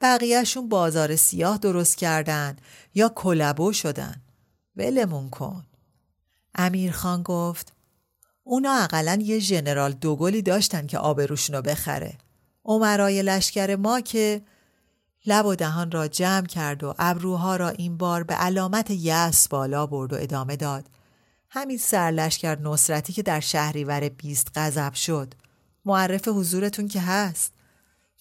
بقیهشون 0.00 0.68
بازار 0.68 1.16
سیاه 1.16 1.58
درست 1.58 1.96
کردن 1.96 2.56
یا 2.94 3.08
کلبو 3.08 3.72
شدن. 3.72 4.22
ولمون 4.76 5.30
کن. 5.30 5.66
امیرخان 6.54 7.22
گفت 7.22 7.72
اونا 8.44 8.72
اقلا 8.72 9.18
یه 9.22 9.38
ژنرال 9.38 9.92
دوگلی 9.92 10.42
داشتن 10.42 10.86
که 10.86 10.98
آبروشونو 10.98 11.62
بخره. 11.62 12.18
عمرای 12.64 13.22
لشکر 13.22 13.76
ما 13.76 14.00
که 14.00 14.42
لب 15.26 15.46
و 15.46 15.54
دهان 15.54 15.90
را 15.90 16.08
جمع 16.08 16.46
کرد 16.46 16.84
و 16.84 16.94
ابروها 16.98 17.56
را 17.56 17.68
این 17.68 17.96
بار 17.96 18.22
به 18.22 18.34
علامت 18.34 18.90
یس 18.90 19.48
بالا 19.48 19.86
برد 19.86 20.12
و 20.12 20.16
ادامه 20.20 20.56
داد. 20.56 20.86
همین 21.50 21.78
سرلشکر 21.78 22.58
نصرتی 22.58 23.12
که 23.12 23.22
در 23.22 23.40
شهریور 23.40 24.08
بیست 24.08 24.48
غضب 24.54 24.94
شد. 24.94 25.34
معرف 25.84 26.28
حضورتون 26.28 26.88
که 26.88 27.00
هست؟ 27.00 27.52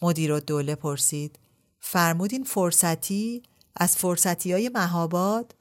مدیر 0.02 0.40
دوله 0.40 0.76
پرسید. 0.76 1.40
فرمودین 1.80 2.44
فرصتی؟ 2.44 3.44
از 3.76 3.98
فرصتی 3.98 4.54
های 4.54 4.72
مهاباد؟ 4.74 5.56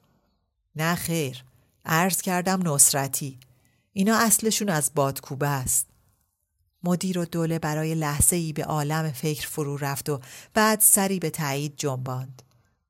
نه 0.75 0.95
خیر. 0.95 1.43
عرض 1.85 2.21
کردم 2.21 2.73
نصرتی. 2.73 3.39
اینا 3.93 4.17
اصلشون 4.17 4.69
از 4.69 4.91
بادکوبه 4.95 5.47
است. 5.47 5.90
مدیر 6.83 7.19
و 7.19 7.25
دوله 7.25 7.59
برای 7.59 7.95
لحظه 7.95 8.35
ای 8.35 8.53
به 8.53 8.65
عالم 8.65 9.11
فکر 9.11 9.47
فرو 9.47 9.77
رفت 9.77 10.09
و 10.09 10.19
بعد 10.53 10.79
سری 10.79 11.19
به 11.19 11.29
تایید 11.29 11.73
جنباند. 11.77 12.41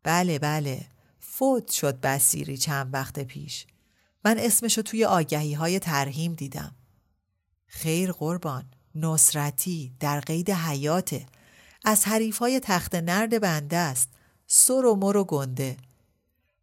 بله 0.04 0.40
بله. 0.40 0.86
فوت 1.20 1.72
شد 1.72 2.00
بسیری 2.00 2.58
چند 2.58 2.94
وقت 2.94 3.20
پیش. 3.20 3.66
من 4.26 4.38
اسمشو 4.38 4.82
توی 4.82 5.06
آگهی 5.06 5.54
های 5.54 5.80
ترهیم 5.80 6.34
دیدم. 6.34 6.76
خیر 7.68 8.12
قربان. 8.12 8.66
نصرتی 8.96 9.94
در 10.00 10.20
قید 10.20 10.50
حیاته. 10.50 11.26
از 11.86 12.08
حریف 12.08 12.38
های 12.38 12.60
تخت 12.60 12.96
نرد 12.96 13.42
بنده 13.42 13.78
است. 13.78 14.10
سر 14.48 14.86
و 14.86 14.96
مر 14.96 15.18
و 15.18 15.24
گنده. 15.24 15.78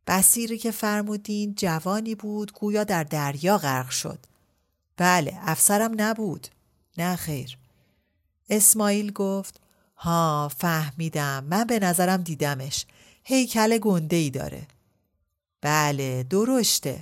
بسیری 0.06 0.58
که 0.58 0.70
فرمودین 0.70 1.54
جوانی 1.54 2.14
بود 2.14 2.52
گویا 2.52 2.84
در 2.84 3.04
دریا 3.04 3.58
غرق 3.58 3.90
شد. 3.90 4.18
بله 4.96 5.38
افسرم 5.42 5.94
نبود. 5.96 6.48
نه 6.98 7.16
خیر. 7.16 7.58
اسماعیل 8.50 9.12
گفت 9.12 9.60
ها 9.96 10.50
فهمیدم. 10.58 11.44
من 11.44 11.64
به 11.64 11.78
نظرم 11.78 12.22
دیدمش. 12.22 12.86
هیکل 13.24 13.78
گنده 13.78 14.16
ای 14.16 14.30
داره. 14.30 14.66
بله 15.60 16.22
درشته. 16.22 17.00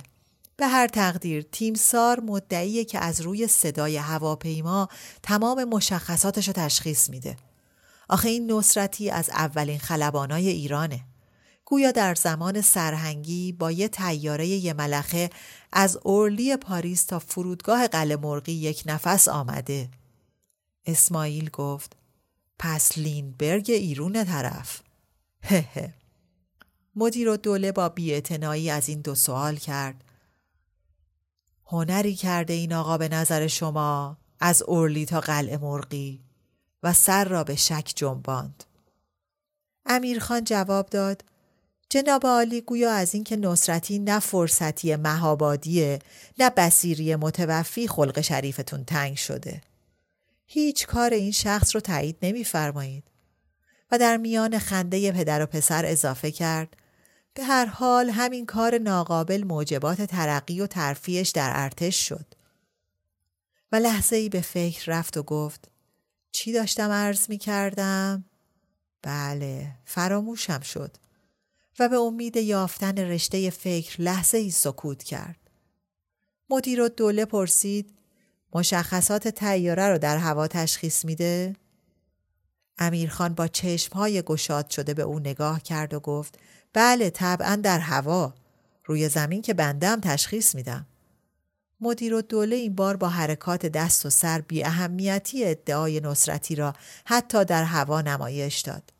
به 0.57 0.67
هر 0.67 0.87
تقدیر 0.87 1.41
تیمسار 1.41 2.19
مدعیه 2.19 2.85
که 2.85 2.99
از 2.99 3.21
روی 3.21 3.47
صدای 3.47 3.97
هواپیما 3.97 4.89
تمام 5.23 5.63
مشخصاتش 5.63 6.47
رو 6.47 6.53
تشخیص 6.53 7.09
میده. 7.09 7.37
آخه 8.09 8.29
این 8.29 8.51
نصرتی 8.51 9.09
از 9.09 9.29
اولین 9.29 9.79
خلبانای 9.79 10.47
ایرانه. 10.47 10.99
گویا 11.69 11.91
در 11.91 12.15
زمان 12.15 12.61
سرهنگی 12.61 13.51
با 13.51 13.71
یه 13.71 13.87
تیاره 13.87 14.47
یه 14.47 14.73
ملخه 14.73 15.29
از 15.71 15.97
اورلی 16.03 16.57
پاریس 16.57 17.03
تا 17.03 17.19
فرودگاه 17.19 17.87
قلعه 17.87 18.17
مرغی 18.17 18.51
یک 18.51 18.83
نفس 18.85 19.27
آمده. 19.27 19.89
اسماعیل 20.85 21.49
گفت 21.49 21.95
پس 22.59 22.97
لینبرگ 22.97 23.71
ایرون 23.71 24.23
طرف. 24.23 24.81
هه 25.43 25.93
مدیر 26.95 27.29
و 27.29 27.37
دوله 27.37 27.71
با 27.71 27.89
بیعتنایی 27.89 28.69
از 28.69 28.89
این 28.89 29.01
دو 29.01 29.15
سوال 29.15 29.55
کرد. 29.55 30.03
هنری 31.65 32.15
کرده 32.15 32.53
این 32.53 32.73
آقا 32.73 32.97
به 32.97 33.09
نظر 33.09 33.47
شما 33.47 34.17
از 34.39 34.61
اورلی 34.61 35.05
تا 35.05 35.19
قلعه 35.19 35.57
مرغی 35.57 36.21
و 36.83 36.93
سر 36.93 37.25
را 37.25 37.43
به 37.43 37.55
شک 37.55 37.91
جنباند. 37.95 38.63
امیرخان 39.85 40.43
جواب 40.43 40.89
داد 40.89 41.23
جناب 41.89 42.25
عالی 42.25 42.61
گویا 42.61 42.91
از 42.91 43.13
اینکه 43.13 43.35
نصرتی 43.35 43.99
نه 43.99 44.19
فرصتی 44.19 44.95
مهابادیه 44.95 45.99
نه 46.39 46.49
بسیری 46.49 47.15
متوفی 47.15 47.87
خلق 47.87 48.21
شریفتون 48.21 48.83
تنگ 48.83 49.17
شده. 49.17 49.61
هیچ 50.45 50.87
کار 50.87 51.13
این 51.13 51.31
شخص 51.31 51.75
رو 51.75 51.81
تایید 51.81 52.17
نمیفرمایید 52.21 53.03
و 53.91 53.97
در 53.97 54.17
میان 54.17 54.59
خنده 54.59 55.11
پدر 55.11 55.43
و 55.43 55.45
پسر 55.45 55.85
اضافه 55.85 56.31
کرد 56.31 56.75
به 57.33 57.43
هر 57.43 57.65
حال 57.65 58.09
همین 58.09 58.45
کار 58.45 58.77
ناقابل 58.77 59.43
موجبات 59.43 60.01
ترقی 60.01 60.61
و 60.61 60.67
ترفیش 60.67 61.29
در 61.29 61.51
ارتش 61.55 62.07
شد. 62.07 62.25
و 63.71 63.75
لحظه 63.75 64.15
ای 64.15 64.29
به 64.29 64.41
فکر 64.41 64.91
رفت 64.91 65.17
و 65.17 65.23
گفت 65.23 65.67
چی 66.31 66.51
داشتم 66.53 66.91
عرض 66.91 67.29
می 67.29 67.37
کردم؟ 67.37 68.25
بله 69.01 69.71
فراموشم 69.85 70.59
شد. 70.59 70.97
و 71.79 71.89
به 71.89 71.97
امید 71.97 72.37
یافتن 72.37 72.97
رشته 72.97 73.49
فکر 73.49 74.01
لحظه 74.01 74.37
ای 74.37 74.51
سکوت 74.51 75.03
کرد. 75.03 75.39
مدیر 76.49 76.81
و 76.81 76.89
دوله 76.89 77.25
پرسید 77.25 77.93
مشخصات 78.53 79.27
تیاره 79.27 79.89
رو 79.89 79.97
در 79.97 80.17
هوا 80.17 80.47
تشخیص 80.47 81.05
میده؟ 81.05 81.55
امیرخان 82.77 83.33
با 83.33 83.47
چشمهای 83.47 84.21
گشاد 84.21 84.69
شده 84.69 84.93
به 84.93 85.03
او 85.03 85.19
نگاه 85.19 85.61
کرد 85.61 85.93
و 85.93 85.99
گفت 85.99 86.39
بله 86.73 87.09
طبعا 87.09 87.55
در 87.55 87.79
هوا 87.79 88.33
روی 88.85 89.09
زمین 89.09 89.41
که 89.41 89.53
بندم 89.53 89.99
تشخیص 89.99 90.55
میدم. 90.55 90.85
مدیر 91.81 92.13
و 92.13 92.21
دوله 92.21 92.55
این 92.55 92.75
بار 92.75 92.97
با 92.97 93.09
حرکات 93.09 93.65
دست 93.65 94.05
و 94.05 94.09
سر 94.09 94.41
بی 94.41 94.63
اهمیتی 94.63 95.45
ادعای 95.45 95.99
نصرتی 95.99 96.55
را 96.55 96.73
حتی 97.05 97.45
در 97.45 97.63
هوا 97.63 98.01
نمایش 98.01 98.59
داد. 98.59 98.93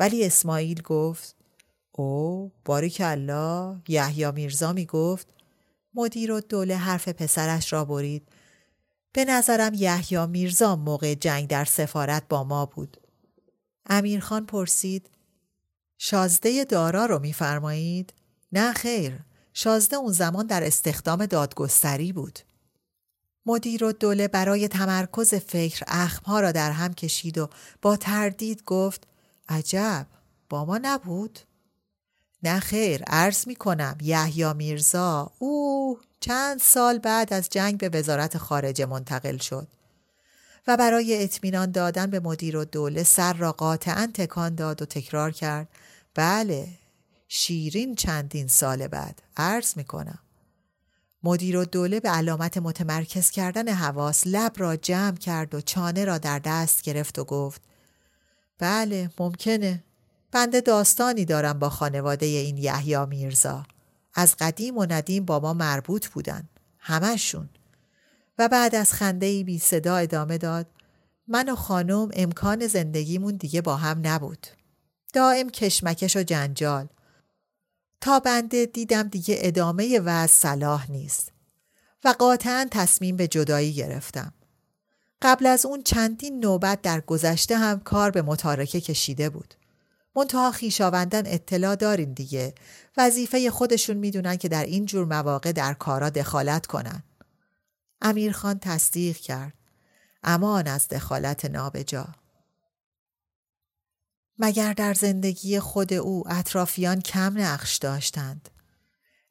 ولی 0.00 0.24
اسماعیل 0.24 0.82
گفت 0.82 1.39
او 2.00 2.52
الله 3.00 3.82
یحیی 3.88 4.30
میرزا 4.30 4.72
می 4.72 4.86
گفت 4.86 5.28
مدیر 5.94 6.32
و 6.32 6.40
دوله 6.40 6.76
حرف 6.76 7.08
پسرش 7.08 7.72
را 7.72 7.84
برید. 7.84 8.28
به 9.12 9.24
نظرم 9.24 9.74
یحیی 9.74 10.26
میرزا 10.26 10.76
موقع 10.76 11.14
جنگ 11.14 11.48
در 11.48 11.64
سفارت 11.64 12.28
با 12.28 12.44
ما 12.44 12.66
بود. 12.66 12.96
امیرخان 13.86 14.46
پرسید 14.46 15.10
شازده 15.98 16.64
دارا 16.64 17.06
رو 17.06 17.18
میفرمایید؟ 17.18 18.12
نه 18.52 18.72
خیر 18.72 19.18
شازده 19.52 19.96
اون 19.96 20.12
زمان 20.12 20.46
در 20.46 20.66
استخدام 20.66 21.26
دادگستری 21.26 22.12
بود. 22.12 22.38
مدیر 23.46 23.84
و 23.84 23.92
دوله 23.92 24.28
برای 24.28 24.68
تمرکز 24.68 25.34
فکر 25.34 25.84
اخمها 25.88 26.40
را 26.40 26.52
در 26.52 26.70
هم 26.70 26.94
کشید 26.94 27.38
و 27.38 27.48
با 27.82 27.96
تردید 27.96 28.64
گفت 28.64 29.06
عجب 29.48 30.06
با 30.48 30.64
ما 30.64 30.78
نبود؟ 30.82 31.38
نه 32.42 32.60
خیر 32.60 33.02
عرض 33.02 33.46
می 33.46 33.54
کنم 33.54 33.96
یحیی 34.02 34.52
میرزا 34.52 35.32
او 35.38 35.98
چند 36.20 36.60
سال 36.60 36.98
بعد 36.98 37.32
از 37.32 37.48
جنگ 37.48 37.78
به 37.78 37.88
وزارت 37.88 38.38
خارجه 38.38 38.86
منتقل 38.86 39.36
شد. 39.36 39.68
و 40.66 40.76
برای 40.76 41.22
اطمینان 41.22 41.70
دادن 41.70 42.06
به 42.06 42.20
مدیر 42.20 42.56
و 42.56 42.64
دوله 42.64 43.02
سر 43.02 43.32
را 43.32 43.52
قاطعا 43.52 44.10
تکان 44.14 44.54
داد 44.54 44.82
و 44.82 44.84
تکرار 44.84 45.30
کرد. 45.30 45.68
بله 46.14 46.68
شیرین 47.28 47.94
چندین 47.94 48.48
سال 48.48 48.88
بعد 48.88 49.22
عرض 49.36 49.76
می 49.76 49.84
کنم 49.84 50.18
مدیر 51.22 51.56
و 51.56 51.64
دوله 51.64 52.00
به 52.00 52.08
علامت 52.08 52.58
متمرکز 52.58 53.30
کردن 53.30 53.68
حواس 53.68 54.22
لب 54.26 54.52
را 54.56 54.76
جمع 54.76 55.16
کرد 55.16 55.54
و 55.54 55.60
چانه 55.60 56.04
را 56.04 56.18
در 56.18 56.38
دست 56.38 56.82
گرفت 56.82 57.18
و 57.18 57.24
گفت 57.24 57.62
بله 58.58 59.10
ممکنه. 59.18 59.84
بنده 60.32 60.60
داستانی 60.60 61.24
دارم 61.24 61.58
با 61.58 61.70
خانواده 61.70 62.26
این 62.26 62.56
یحیی 62.56 63.06
میرزا 63.06 63.62
از 64.14 64.36
قدیم 64.38 64.78
و 64.78 64.86
ندیم 64.88 65.24
با 65.24 65.40
ما 65.40 65.52
مربوط 65.52 66.08
بودن 66.08 66.48
همشون 66.78 67.48
و 68.38 68.48
بعد 68.48 68.74
از 68.74 68.92
خنده 68.92 69.26
ای 69.26 69.44
بی 69.44 69.58
صدا 69.58 69.96
ادامه 69.96 70.38
داد 70.38 70.66
من 71.28 71.48
و 71.48 71.56
خانم 71.56 72.10
امکان 72.12 72.66
زندگیمون 72.66 73.36
دیگه 73.36 73.60
با 73.60 73.76
هم 73.76 74.00
نبود 74.02 74.46
دائم 75.12 75.50
کشمکش 75.50 76.16
و 76.16 76.22
جنجال 76.22 76.88
تا 78.00 78.20
بنده 78.20 78.66
دیدم 78.66 79.02
دیگه 79.02 79.36
ادامه 79.38 80.00
و 80.00 80.26
صلاح 80.26 80.90
نیست 80.90 81.32
و 82.04 82.14
قاطعا 82.18 82.68
تصمیم 82.70 83.16
به 83.16 83.28
جدایی 83.28 83.72
گرفتم. 83.72 84.32
قبل 85.22 85.46
از 85.46 85.66
اون 85.66 85.82
چندین 85.82 86.40
نوبت 86.40 86.82
در 86.82 87.00
گذشته 87.00 87.56
هم 87.56 87.80
کار 87.80 88.10
به 88.10 88.22
متارکه 88.22 88.80
کشیده 88.80 89.30
بود. 89.30 89.54
منتها 90.16 90.52
خیشاوندان 90.52 91.22
اطلاع 91.26 91.76
دارین 91.76 92.12
دیگه 92.12 92.54
وظیفه 92.96 93.50
خودشون 93.50 93.96
می‌دونن 93.96 94.36
که 94.36 94.48
در 94.48 94.64
این 94.64 94.86
جور 94.86 95.04
مواقع 95.04 95.52
در 95.52 95.74
کارا 95.74 96.10
دخالت 96.10 96.66
کنن. 96.66 97.02
امیرخان 98.00 98.58
تصدیق 98.58 99.16
کرد. 99.16 99.54
امان 100.22 100.66
از 100.66 100.88
دخالت 100.88 101.44
نابجا. 101.44 102.08
مگر 104.38 104.72
در 104.72 104.94
زندگی 104.94 105.60
خود 105.60 105.92
او 105.92 106.24
اطرافیان 106.26 107.00
کم 107.00 107.38
نقش 107.38 107.76
داشتند. 107.76 108.48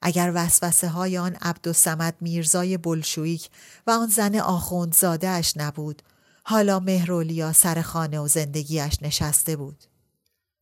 اگر 0.02 0.32
وسوسه 0.36 0.88
های 0.88 1.18
آن 1.18 1.36
عبدالسمد 1.36 2.16
میرزای 2.22 2.78
بلشویک 2.78 3.50
و 3.88 3.92
آن 3.92 4.08
زن 4.08 4.36
آخوندزاده 4.36 5.28
اش 5.28 5.58
نبود 5.58 6.02
حالا 6.44 6.80
مهرولیا 6.80 7.54
سر 7.54 7.82
خانه 7.82 8.20
و 8.20 8.28
زندگیش 8.28 8.98
نشسته 9.02 9.56
بود. 9.56 9.89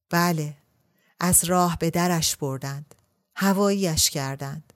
بله 0.09 0.57
از 1.19 1.43
راه 1.43 1.77
به 1.79 1.89
درش 1.89 2.35
بردند. 2.35 2.95
هواییش 3.35 4.09
کردند. 4.09 4.73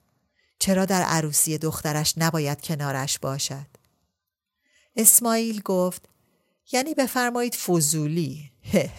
چرا 0.58 0.84
در 0.84 1.02
عروسی 1.02 1.58
دخترش 1.58 2.14
نباید 2.16 2.60
کنارش 2.60 3.18
باشد؟ 3.18 3.66
اسماعیل 4.96 5.60
گفت 5.60 6.08
یعنی 6.72 6.94
بفرمایید 6.94 7.54
فضولی 7.54 8.52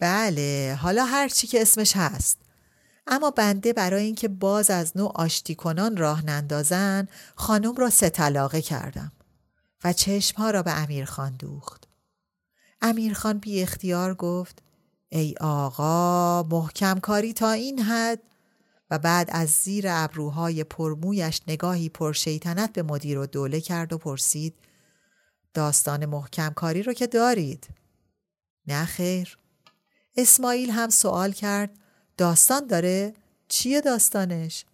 بله 0.00 0.78
حالا 0.80 1.04
هر 1.04 1.28
چی 1.28 1.46
که 1.46 1.62
اسمش 1.62 1.96
هست 1.96 2.38
اما 3.06 3.30
بنده 3.30 3.72
برای 3.72 4.04
اینکه 4.04 4.28
باز 4.28 4.70
از 4.70 4.96
نوع 4.96 5.12
آشتی 5.14 5.54
کنان 5.54 5.96
راه 5.96 6.26
نندازن 6.26 7.08
خانم 7.34 7.74
را 7.74 7.90
سه 7.90 8.10
طلاقه 8.10 8.62
کردم 8.62 9.12
و 9.84 9.92
چشمها 9.92 10.50
را 10.50 10.62
به 10.62 10.72
امیرخان 10.72 11.36
دوخت 11.36 11.88
امیرخان 12.80 13.38
بی 13.38 13.62
اختیار 13.62 14.14
گفت 14.14 14.62
ای 15.14 15.34
آقا 15.40 16.42
محکم 16.42 16.98
کاری 16.98 17.32
تا 17.32 17.50
این 17.50 17.78
حد 17.78 18.22
و 18.90 18.98
بعد 18.98 19.28
از 19.32 19.48
زیر 19.48 19.84
ابروهای 19.88 20.64
پرمویش 20.64 21.40
نگاهی 21.48 21.88
پرشیطنت 21.88 22.72
به 22.72 22.82
مدیر 22.82 23.18
و 23.18 23.26
دوله 23.26 23.60
کرد 23.60 23.92
و 23.92 23.98
پرسید 23.98 24.54
داستان 25.54 26.06
محکم 26.06 26.50
کاری 26.50 26.82
رو 26.82 26.92
که 26.92 27.06
دارید 27.06 27.68
نه 28.66 28.84
خیر 28.84 29.38
اسماعیل 30.16 30.70
هم 30.70 30.90
سوال 30.90 31.32
کرد 31.32 31.70
داستان 32.16 32.66
داره؟ 32.66 33.14
چیه 33.48 33.80
داستانش؟ 33.80 34.64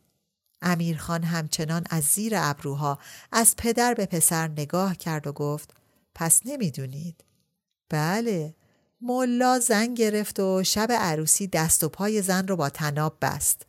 امیرخان 0.62 1.24
همچنان 1.24 1.84
از 1.90 2.04
زیر 2.04 2.32
ابروها 2.36 2.98
از 3.32 3.54
پدر 3.56 3.94
به 3.94 4.06
پسر 4.06 4.48
نگاه 4.48 4.96
کرد 4.96 5.26
و 5.26 5.32
گفت 5.32 5.74
پس 6.14 6.40
نمی‌دونید؟ 6.44 7.24
بله 7.88 8.54
ملا 9.00 9.58
زن 9.58 9.94
گرفت 9.94 10.40
و 10.40 10.64
شب 10.64 10.92
عروسی 10.92 11.46
دست 11.46 11.84
و 11.84 11.88
پای 11.88 12.22
زن 12.22 12.48
رو 12.48 12.56
با 12.56 12.68
تناب 12.68 13.16
بست. 13.22 13.66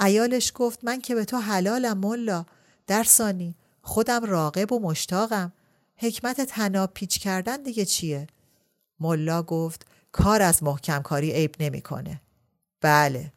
ایالش 0.00 0.52
گفت 0.54 0.78
من 0.82 1.00
که 1.00 1.14
به 1.14 1.24
تو 1.24 1.36
حلالم 1.36 1.98
ملا 1.98 2.46
در 2.86 3.04
ثانی 3.04 3.56
خودم 3.82 4.24
راقب 4.24 4.72
و 4.72 4.78
مشتاقم 4.78 5.52
حکمت 5.96 6.40
تناب 6.40 6.90
پیچ 6.94 7.18
کردن 7.18 7.62
دیگه 7.62 7.84
چیه؟ 7.84 8.26
ملا 9.00 9.42
گفت 9.42 9.86
کار 10.12 10.42
از 10.42 10.62
محکم 10.62 11.02
کاری 11.02 11.32
عیب 11.32 11.54
نمی‌کنه. 11.60 12.20
بله. 12.80 13.32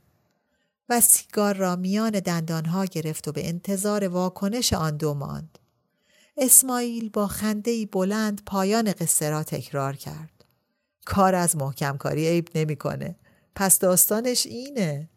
و 0.89 1.01
سیگار 1.01 1.55
را 1.55 1.75
میان 1.75 2.11
دندانها 2.11 2.85
گرفت 2.85 3.27
و 3.27 3.31
به 3.31 3.47
انتظار 3.47 4.07
واکنش 4.07 4.73
آن 4.73 4.97
دو 4.97 5.13
ماند. 5.13 5.59
اسماعیل 6.37 7.09
با 7.09 7.27
خندهی 7.27 7.85
بلند 7.85 8.41
پایان 8.45 8.91
قصه 8.91 9.29
را 9.29 9.43
تکرار 9.43 9.95
کرد. 9.95 10.36
کار 11.07 11.35
از 11.35 11.55
محکم 11.55 11.97
کاری 11.97 12.27
عیب 12.27 12.49
نمی‌کنه. 12.55 13.15
پس 13.55 13.79
داستانش 13.79 14.45
اینه. 14.45 15.09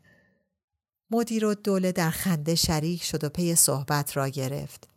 مدیر 1.11 1.45
و 1.45 1.55
دوله 1.55 1.93
در 1.93 2.11
خنده 2.11 2.55
شریک 2.55 3.03
شد 3.03 3.25
و 3.25 3.29
پی 3.29 3.55
صحبت 3.55 4.17
را 4.17 4.29
گرفت. 4.29 4.89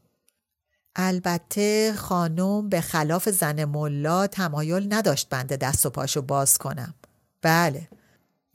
البته 0.95 1.93
خانم 1.97 2.69
به 2.69 2.81
خلاف 2.81 3.29
زن 3.29 3.65
ملا 3.65 4.27
تمایل 4.27 4.93
نداشت 4.93 5.29
بنده 5.29 5.57
دست 5.57 5.85
و 5.85 5.89
پاشو 5.89 6.21
باز 6.21 6.57
کنم. 6.57 6.93
بله 7.41 7.89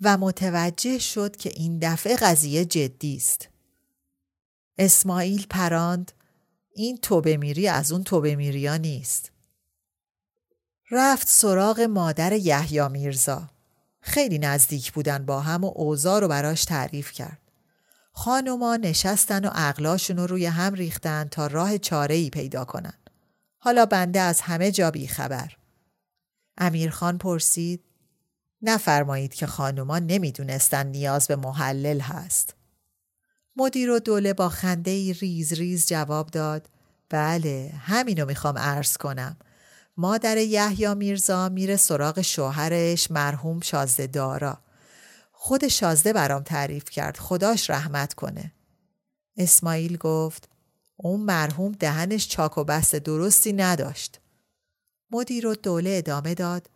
و 0.01 0.19
متوجه 0.19 0.99
شد 0.99 1.37
که 1.37 1.51
این 1.57 1.79
دفعه 1.79 2.17
قضیه 2.17 2.65
جدی 2.65 3.17
است. 3.17 3.49
اسماعیل 4.79 5.47
پراند 5.51 6.13
این 6.75 6.97
توبه 6.97 7.37
میری 7.37 7.69
از 7.69 7.93
اون 7.93 8.05
توبه 8.05 8.37
میریا 8.37 8.77
نیست. 8.77 9.33
رفت 10.91 11.29
سراغ 11.29 11.81
مادر 11.81 12.33
یحیی 12.33 12.89
میرزا. 12.89 13.49
خیلی 14.01 14.39
نزدیک 14.39 14.93
بودن 14.93 15.27
با 15.27 15.41
هم 15.41 15.65
و 15.65 15.73
اوضاع 15.75 16.21
رو 16.21 16.29
براش 16.29 16.65
تعریف 16.65 17.13
کرد. 17.13 17.39
خانوما 18.13 18.77
نشستن 18.77 19.45
و 19.45 19.51
عقلاشون 19.55 20.17
رو 20.17 20.27
روی 20.27 20.47
هم 20.47 20.75
ریختن 20.75 21.25
تا 21.25 21.47
راه 21.47 21.79
چاره 21.79 22.15
ای 22.15 22.31
پیدا 22.31 22.65
کنن. 22.65 22.95
حالا 23.59 23.87
بنده 23.87 24.21
از 24.21 24.41
همه 24.41 24.71
جا 24.71 24.91
بی 24.91 25.09
خبر. 25.09 25.57
امیرخان 26.59 27.19
پرسید 27.19 27.85
نفرمایید 28.63 29.35
که 29.35 29.47
خانوما 29.47 29.99
نمی‌دونستن 29.99 30.87
نیاز 30.87 31.27
به 31.27 31.37
محلل 31.37 32.01
هست. 32.01 32.55
مدیر 33.57 33.91
و 33.91 33.99
دوله 33.99 34.33
با 34.33 34.49
خنده 34.49 35.13
ریز 35.13 35.53
ریز 35.53 35.87
جواب 35.87 36.27
داد 36.31 36.69
بله 37.09 37.73
همینو 37.79 38.27
می‌خوام 38.27 38.59
عرض 38.59 38.97
کنم. 38.97 39.37
مادر 40.01 40.37
یحیی 40.37 40.95
میرزا 40.95 41.49
میره 41.49 41.77
سراغ 41.77 42.23
شوهرش 42.23 43.11
مرحوم 43.11 43.61
شازده 43.61 44.07
دارا. 44.07 44.59
خود 45.33 45.69
شازده 45.69 46.13
برام 46.13 46.43
تعریف 46.43 46.91
کرد 46.91 47.17
خداش 47.17 47.71
رحمت 47.71 48.15
کنه. 48.15 48.53
اسماعیل 49.37 49.97
گفت 49.97 50.49
اون 50.97 51.21
مرحوم 51.21 51.73
دهنش 51.73 52.29
چاک 52.29 52.59
و 52.59 52.65
بست 52.65 52.97
درستی 52.97 53.53
نداشت. 53.53 54.21
مدیر 55.11 55.47
و 55.47 55.55
دوله 55.55 55.91
ادامه 55.91 56.35
داد 56.35 56.71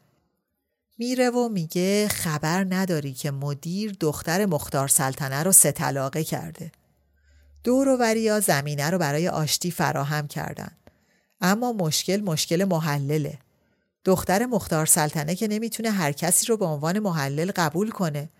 میره 0.99 1.31
و 1.31 1.49
میگه 1.49 2.09
خبر 2.09 2.67
نداری 2.71 3.13
که 3.13 3.31
مدیر 3.31 3.97
دختر 4.01 4.47
مختار 4.47 4.89
سلطنه 4.89 5.43
رو 5.43 5.53
سه 5.53 5.73
طلاقه 5.73 6.25
کرده. 6.25 6.73
دور 7.65 7.89
و 7.89 7.97
وریا 7.97 8.41
زمینه 8.41 8.91
رو 8.91 8.99
برای 8.99 9.29
آشتی 9.29 9.71
فراهم 9.71 10.29
کردن. 10.29 10.77
اما 11.43 11.73
مشکل 11.73 12.21
مشکل 12.21 12.65
محلله. 12.65 13.39
دختر 14.05 14.47
مختار 14.47 14.87
سلطنه 14.87 15.35
که 15.35 15.49
نمی‌تونه 15.49 15.91
هر 15.91 16.13
کسی 16.13 16.47
رو 16.47 16.57
به 16.57 16.65
عنوان 16.65 16.99
محلل 16.99 17.53
قبول 17.57 17.91
کنه 17.91 18.31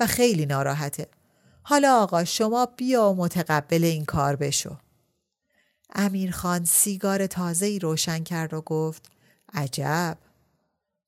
و 0.00 0.06
خیلی 0.06 0.46
ناراحته. 0.46 1.06
حالا 1.62 2.02
آقا 2.02 2.24
شما 2.24 2.66
بیا 2.76 3.10
و 3.10 3.16
متقبل 3.16 3.84
این 3.84 4.04
کار 4.04 4.36
بشو. 4.36 4.76
امیرخان 5.94 6.64
سیگار 6.64 7.26
تازه‌ای 7.26 7.78
روشن 7.78 8.22
کرد 8.22 8.54
و 8.54 8.60
گفت 8.60 9.12
عجب 9.52 10.18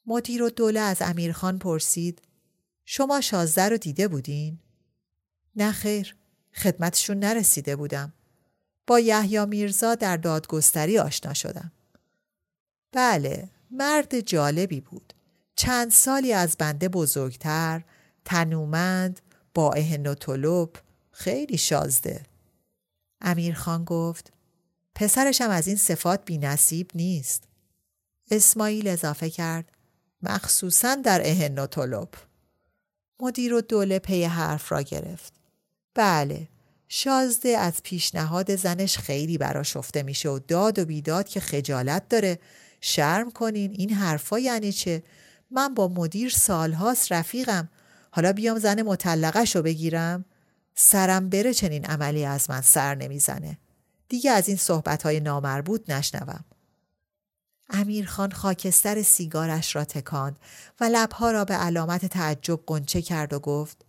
مدیر 0.07 0.43
و 0.43 0.51
دوله 0.51 0.81
از 0.81 0.97
امیرخان 1.01 1.59
پرسید 1.59 2.23
شما 2.85 3.21
شازده 3.21 3.69
رو 3.69 3.77
دیده 3.77 4.09
بودین؟ 4.09 4.59
نه 5.57 5.73
خیر 5.73 6.17
خدمتشون 6.55 7.19
نرسیده 7.19 7.77
بودم. 7.77 8.13
با 8.87 9.01
یحیی 9.01 9.47
میرزا 9.47 9.95
در 9.95 10.17
دادگستری 10.17 10.99
آشنا 10.99 11.35
شدم. 11.35 11.73
بله 12.93 13.49
مرد 13.71 14.21
جالبی 14.21 14.81
بود. 14.81 15.13
چند 15.57 15.91
سالی 15.91 16.33
از 16.33 16.57
بنده 16.59 16.89
بزرگتر، 16.89 17.85
تنومند، 18.25 19.21
با 19.55 19.73
اهن 19.73 20.07
و 20.07 20.15
طلب، 20.15 20.71
خیلی 21.11 21.59
شازده. 21.59 22.23
امیرخان 23.21 23.85
گفت 23.85 24.33
پسرشم 24.95 25.51
از 25.51 25.67
این 25.67 25.77
صفات 25.77 26.25
بی 26.25 26.39
نصیب 26.39 26.91
نیست. 26.95 27.45
اسماعیل 28.31 28.89
اضافه 28.89 29.31
کرد 29.31 29.73
مخصوصا 30.23 30.95
در 30.95 31.21
اهن 31.25 31.59
و 31.59 31.67
طلب. 31.67 32.09
مدیر 33.21 33.55
و 33.55 33.61
دوله 33.61 33.99
پی 33.99 34.25
حرف 34.25 34.73
را 34.73 34.83
گرفت. 34.83 35.33
بله 35.95 36.49
شازده 36.95 37.49
از 37.49 37.83
پیشنهاد 37.83 38.57
زنش 38.57 38.99
خیلی 38.99 39.39
برا 39.39 39.63
شفته 39.63 40.03
میشه 40.03 40.29
و 40.29 40.39
داد 40.39 40.79
و 40.79 40.85
بیداد 40.85 41.29
که 41.29 41.41
خجالت 41.41 42.09
داره. 42.09 42.39
شرم 42.81 43.31
کنین 43.31 43.71
این 43.71 43.91
حرفا 43.91 44.39
یعنی 44.39 44.73
چه؟ 44.73 45.03
من 45.51 45.75
با 45.75 45.89
مدیر 45.89 46.31
سالهاست 46.31 47.13
رفیقم. 47.13 47.69
حالا 48.11 48.33
بیام 48.33 48.59
زن 48.59 48.83
مطلقش 48.83 49.57
رو 49.57 49.63
بگیرم. 49.63 50.25
سرم 50.75 51.29
بره 51.29 51.55
چنین 51.55 51.85
عملی 51.85 52.25
از 52.25 52.51
من 52.51 52.61
سر 52.61 52.95
نمی‌زنه. 52.95 53.59
دیگه 54.09 54.31
از 54.31 54.49
این 54.49 54.57
صحبت 54.57 55.03
های 55.03 55.21
نامربوط 55.21 55.91
نشنوم. 55.91 56.45
امیرخان 57.71 58.31
خاکستر 58.31 59.03
سیگارش 59.03 59.77
را 59.77 59.85
تکاند 59.85 60.39
و 60.81 60.85
لبها 60.85 61.31
را 61.31 61.45
به 61.45 61.55
علامت 61.55 62.07
تعجب 62.07 62.61
قنچه 62.67 63.03
کرد 63.03 63.33
و 63.33 63.39
گفت 63.39 63.85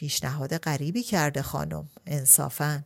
پیشنهاد 0.00 0.56
غریبی 0.56 1.02
کرده 1.02 1.42
خانم 1.42 1.88
انصافا. 2.06 2.84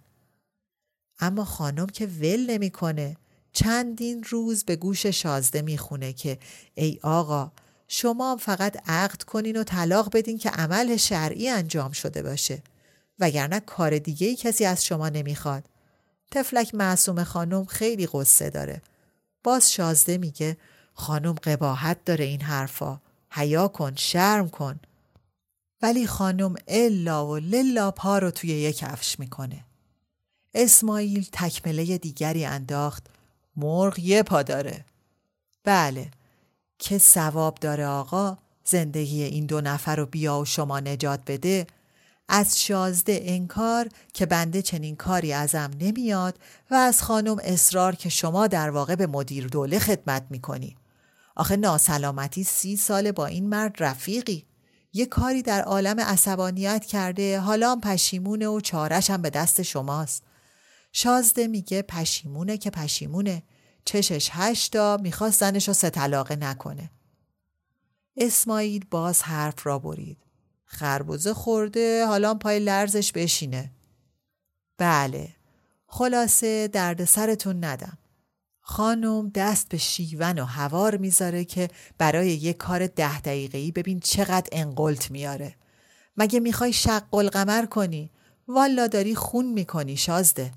اما 1.19 1.45
خانم 1.45 1.87
که 1.87 2.07
ول 2.07 2.47
نمی‌کنه 2.51 3.17
چندین 3.53 4.25
روز 4.25 4.65
به 4.65 4.77
گوش 4.77 5.07
شازده 5.07 5.63
می‌خونه 5.63 6.13
که 6.13 6.39
ای 6.75 6.99
آقا 7.03 7.53
شما 7.89 8.37
فقط 8.37 8.83
عقد 8.87 9.23
کنین 9.23 9.57
و 9.57 9.65
طلاق 9.65 10.17
بدین 10.17 10.39
که 10.39 10.51
عمل 10.51 10.97
شرعی 10.97 11.49
انجام 11.49 11.93
شده 11.93 12.23
باشه. 12.23 12.63
وگرنه 13.19 13.61
کار 13.61 13.99
دیگه 13.99 14.27
ای 14.27 14.37
کسی 14.37 14.65
از 14.65 14.85
شما 14.85 15.09
نمی‌خواد. 15.09 15.65
تفلک 16.31 16.75
معصوم 16.75 17.25
خانم 17.25 17.65
خیلی 17.65 18.09
قصه 18.13 18.51
داره. 18.51 18.83
باز 19.45 19.73
شازده 19.73 20.19
میگه 20.19 20.57
خانم 20.95 21.33
قباحت 21.33 22.05
داره 22.05 22.25
این 22.25 22.41
حرفا. 22.41 23.01
حیا 23.31 23.69
کن 23.69 23.95
شرم 23.95 24.49
کن. 24.49 24.81
ولی 25.85 26.07
خانم 26.07 26.55
الا 26.69 27.27
و 27.27 27.37
للا 27.37 27.91
پا 27.91 28.19
رو 28.19 28.31
توی 28.31 28.51
یک 28.51 28.77
کفش 28.77 29.21
می‌کنه. 29.21 29.65
اسماعیل 30.55 31.29
تکمله 31.33 31.99
دیگری 31.99 32.45
انداخت. 32.45 33.07
مرغ 33.57 33.99
یه 33.99 34.23
پا 34.23 34.43
داره. 34.43 34.85
بله. 35.65 36.11
که 36.79 36.99
ثواب 36.99 37.55
داره 37.55 37.87
آقا 37.87 38.39
زندگی 38.65 39.23
این 39.23 39.47
دو 39.47 39.61
نفر 39.61 39.97
رو 39.97 40.07
بیا 40.07 40.39
و 40.39 40.45
شما 40.45 40.81
نجات 40.81 41.21
بده. 41.27 41.67
از 42.29 42.61
شازده 42.63 43.21
انکار 43.25 43.89
که 44.15 44.27
بنده 44.27 44.63
چنین 44.63 44.97
کاری 44.97 45.33
ازم 45.33 45.71
نمیاد 45.81 46.39
و 46.71 46.75
از 46.75 47.03
خانم 47.03 47.37
اصرار 47.43 47.95
که 47.95 48.09
شما 48.09 48.47
در 48.47 48.71
واقع 48.71 48.95
به 48.95 49.07
مدیر 49.07 49.47
دوله 49.47 49.79
خدمت 49.79 50.27
می‌کنی. 50.31 50.77
آخه 51.37 51.57
ناسلامتی 51.57 52.45
سی 52.45 52.77
ساله 52.77 53.13
با 53.13 53.27
این 53.27 53.49
مرد 53.49 53.83
رفیقی. 53.83 54.45
یه 54.97 55.07
کاری 55.07 55.43
در 55.43 55.63
عالم 55.63 56.01
عصبانیت 56.01 56.85
کرده. 56.85 57.41
حالا 57.41 57.73
هم 57.73 57.81
پشیمونه 57.81 58.49
و 58.49 58.61
چارش 58.61 59.11
هم 59.11 59.23
به 59.23 59.31
دست 59.31 59.63
شماست. 59.63 60.23
شازده 60.93 61.47
میگه 61.47 61.83
پشیمونه 61.83 62.59
که 62.59 62.71
پشیمونه. 62.71 63.43
چشش 63.85 64.29
هشتا 64.33 64.99
می‌خواست 65.03 65.41
زنش 65.41 65.69
رو 65.69 65.75
ستلاقه 65.75 66.37
نکنه. 66.37 66.91
اسماعیل 68.17 68.85
باز 68.91 69.23
حرف 69.23 69.67
را 69.67 69.79
برید. 69.79 70.19
خربوزه 70.65 71.35
خورده 71.35 72.07
حالا 72.07 72.35
پای 72.35 72.59
لرزش 72.61 73.13
بشینه. 73.13 73.73
بله 74.79 75.29
خلاصه 75.87 76.69
درد 76.69 77.05
سرتون 77.05 77.65
ندم. 77.65 77.99
خانم 78.67 79.29
دست 79.29 79.69
به 79.69 79.79
شیون 79.79 80.39
و 80.39 80.45
هوار 80.45 80.97
می‌ذاره 80.97 81.45
که 81.45 81.69
برای 81.99 82.29
یه 82.29 82.53
کار 82.53 82.87
ده 82.87 83.21
دقیقه‌ای 83.21 83.73
ببین 83.73 84.01
چقدر 84.01 84.49
انقلت 84.53 85.11
میاره 85.11 85.55
مگه 86.17 86.41
می‌خوای 86.41 86.73
شق 86.73 87.15
القمر 87.15 87.67
کنی؟ 87.67 88.11
والا 88.49 88.87
داری 88.87 89.15
خون 89.15 89.53
می‌کنی 89.53 89.97
شازده. 89.97 90.53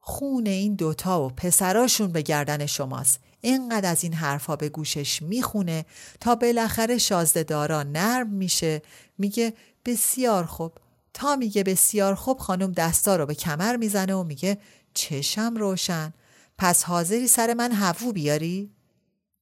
خون 0.00 0.46
این 0.46 0.74
دوتا 0.74 1.22
و 1.22 1.28
پسراشون 1.28 2.12
به 2.12 2.22
گردن 2.22 2.66
شماست. 2.66 3.20
اینقدر 3.40 3.90
از 3.90 4.04
این 4.04 4.12
حرفها 4.12 4.56
به 4.56 4.68
گوشش 4.68 5.22
می‌خونه 5.22 5.84
تا 6.20 6.34
بالاخره 6.34 6.98
شازده 6.98 7.42
دارا 7.42 7.82
نرم 7.82 8.30
میشه. 8.30 8.82
میگه 9.18 9.54
بسیار 9.84 10.44
خوب. 10.44 10.72
تا 11.14 11.36
میگه 11.36 11.62
بسیار 11.62 12.14
خوب 12.14 12.38
خانم 12.38 12.72
دستا 12.72 13.16
رو 13.16 13.26
به 13.26 13.34
کمر 13.34 13.76
می‌زنه 13.76 14.14
و 14.14 14.22
میگه 14.22 14.58
چشم 14.94 15.54
روشن. 15.56 16.12
پس 16.58 16.84
حاضری 16.84 17.26
سر 17.26 17.54
من 17.54 17.72
هفو 17.72 18.12
بیاری؟ 18.12 18.70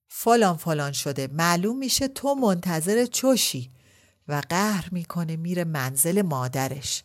فلان 0.08 0.56
فلان 0.56 0.92
شده 0.92 1.26
معلوم 1.26 1.78
میشه 1.78 2.08
تو 2.08 2.34
منتظر 2.34 3.06
چوشی 3.06 3.70
و 4.28 4.42
قهر 4.48 4.88
می‌کنه 4.92 5.36
میره 5.36 5.64
منزل 5.64 6.22
مادرش 6.22 7.04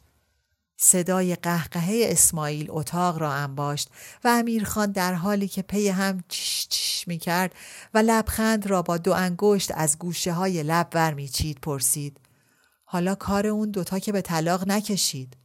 صدای 0.77 1.35
قهقهه 1.35 2.07
اسماعیل 2.09 2.67
اتاق 2.69 3.17
را 3.17 3.33
انباشت 3.33 3.89
و 4.23 4.27
امیرخان 4.27 4.91
در 4.91 5.13
حالی 5.13 5.47
که 5.47 5.61
پی 5.61 5.89
هم 5.89 6.23
چش 6.27 6.67
چش 6.67 7.07
می 7.07 7.17
کرد 7.17 7.55
و 7.93 7.97
لبخند 7.97 8.67
را 8.67 8.81
با 8.81 8.97
دو 8.97 9.13
انگشت 9.13 9.71
از 9.75 9.99
گوشه 9.99 10.33
های 10.33 10.63
لب 10.63 10.87
ور 10.93 11.15
پرسید. 11.61 12.19
حالا 12.85 13.15
کار 13.15 13.47
اون 13.47 13.71
دوتا 13.71 13.99
که 13.99 14.11
به 14.11 14.21
طلاق 14.21 14.67
نکشید. 14.67 15.37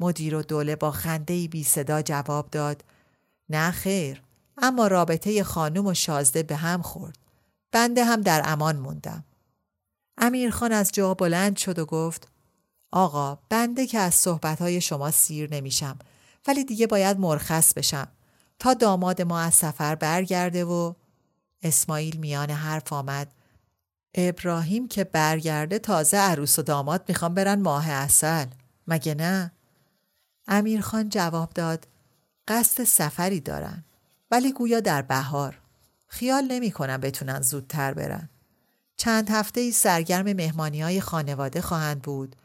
مدیر 0.00 0.34
و 0.34 0.42
دوله 0.42 0.76
با 0.76 0.90
خنده 0.90 1.48
بی 1.48 1.64
صدا 1.64 2.02
جواب 2.02 2.50
داد. 2.50 2.84
نه 3.48 3.70
خیر 3.70 4.22
اما 4.58 4.86
رابطه 4.86 5.44
خانم 5.44 5.86
و 5.86 5.94
شازده 5.94 6.42
به 6.42 6.56
هم 6.56 6.82
خورد. 6.82 7.18
بنده 7.72 8.04
هم 8.04 8.20
در 8.20 8.42
امان 8.44 8.76
موندم. 8.76 9.24
امیرخان 10.18 10.72
از 10.72 10.92
جا 10.92 11.14
بلند 11.14 11.56
شد 11.56 11.78
و 11.78 11.84
گفت 11.84 12.28
آقا 12.92 13.38
بنده 13.48 13.86
که 13.86 13.98
از 13.98 14.14
صحبتهای 14.14 14.80
شما 14.80 15.10
سیر 15.10 15.54
نمیشم 15.54 15.98
ولی 16.46 16.64
دیگه 16.64 16.86
باید 16.86 17.18
مرخص 17.18 17.74
بشم 17.74 18.08
تا 18.58 18.74
داماد 18.74 19.22
ما 19.22 19.40
از 19.40 19.54
سفر 19.54 19.94
برگرده 19.94 20.64
و 20.64 20.94
اسماعیل 21.62 22.16
میان 22.16 22.50
حرف 22.50 22.92
آمد 22.92 23.32
ابراهیم 24.14 24.88
که 24.88 25.04
برگرده 25.04 25.78
تازه 25.78 26.16
عروس 26.16 26.58
و 26.58 26.62
داماد 26.62 27.04
می‌خوام 27.08 27.34
برن 27.34 27.62
ماه 27.62 27.90
اصل 27.90 28.46
مگه 28.86 29.14
نه؟ 29.14 29.52
امیرخان 30.48 31.08
جواب 31.08 31.50
داد 31.50 31.86
قصد 32.48 32.84
سفری 32.84 33.40
دارن. 33.40 33.84
ولی 34.30 34.52
گویا 34.52 34.80
در 34.80 35.02
بهار 35.02 35.58
خیال 36.06 36.44
نمی 36.44 36.70
کنم 36.70 37.00
بتونن 37.00 37.40
زودتر 37.40 37.94
برن. 37.94 38.28
چند 38.96 39.30
هفته 39.30 39.60
ای 39.60 39.72
سرگرم 39.72 40.32
مهمانی 40.32 40.82
های 40.82 41.00
خانواده 41.00 41.60
خواهند 41.60 42.02
بود. 42.02 42.36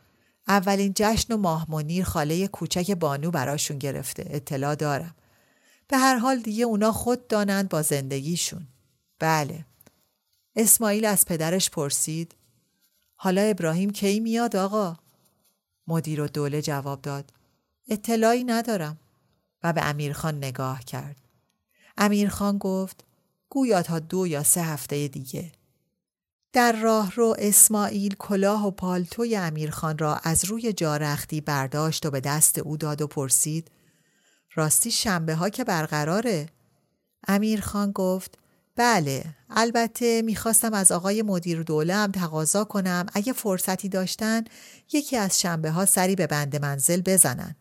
اولین 0.47 0.93
جشن 0.95 1.33
و 1.33 1.37
ماه 1.37 1.71
منیر 1.71 2.03
خاله 2.03 2.47
کوچک 2.47 2.91
بانو 2.91 3.31
براشون 3.31 3.77
گرفته. 3.77 4.25
اطلاع 4.29 4.75
دارم. 4.75 5.15
به 5.87 5.97
هر 5.97 6.17
حال 6.17 6.39
دیگه 6.39 6.63
اونا 6.63 6.91
خود 6.91 7.27
دانند 7.27 7.69
با 7.69 7.81
زندگیشون. 7.81 8.67
بله. 9.19 9.65
اسماعیل 10.55 11.05
از 11.05 11.25
پدرش 11.25 11.69
پرسید. 11.69 12.35
حالا 13.15 13.41
ابراهیم 13.41 13.89
کی 13.89 14.19
میاد 14.19 14.55
آقا؟ 14.55 14.97
مدیر 15.87 16.21
و 16.21 16.27
دوله 16.27 16.61
جواب 16.61 17.01
داد. 17.01 17.33
اطلاعی 17.87 18.43
ندارم. 18.43 18.97
و 19.63 19.73
به 19.73 19.89
امیرخان 19.89 20.37
نگاه 20.37 20.83
کرد. 20.83 21.15
امیرخان 21.97 22.57
گفت 22.57 23.05
گویا 23.49 23.81
تا 23.81 23.99
دو 23.99 24.27
یا 24.27 24.43
سه 24.43 24.61
هفته 24.61 25.07
دیگه. 25.07 25.51
در 26.53 26.71
راه 26.71 27.11
رو 27.11 27.35
اسماعیل 27.39 28.15
کلاه 28.15 28.67
و 28.67 28.71
پالتوی 28.71 29.35
امیرخان 29.35 29.97
را 29.97 30.15
از 30.15 30.45
روی 30.45 30.73
جارختی 30.73 31.41
برداشت 31.41 32.05
و 32.05 32.11
به 32.11 32.19
دست 32.19 32.59
او 32.59 32.77
داد 32.77 33.01
و 33.01 33.07
پرسید 33.07 33.71
راستی 34.55 34.91
شنبه 34.91 35.35
ها 35.35 35.49
که 35.49 35.63
برقراره؟ 35.63 36.49
امیرخان 37.27 37.91
گفت 37.91 38.37
بله 38.75 39.23
البته 39.49 40.21
می‌خواستم 40.21 40.73
از 40.73 40.91
آقای 40.91 41.21
مدیر 41.21 41.63
دوله 41.63 41.95
هم 41.95 42.11
تقاضا 42.11 42.63
کنم 42.63 43.05
اگه 43.13 43.33
فرصتی 43.33 43.89
داشتن 43.89 44.43
یکی 44.93 45.17
از 45.17 45.39
شنبه 45.39 45.71
ها 45.71 45.85
سری 45.85 46.15
به 46.15 46.27
بند 46.27 46.61
منزل 46.61 47.01
بزنن. 47.01 47.55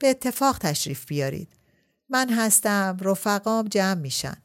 به 0.00 0.10
اتفاق 0.10 0.58
تشریف 0.58 1.06
بیارید 1.06 1.48
من 2.08 2.30
هستم 2.30 2.96
رفقام 3.00 3.68
جمع 3.68 4.00
میشن 4.00 4.36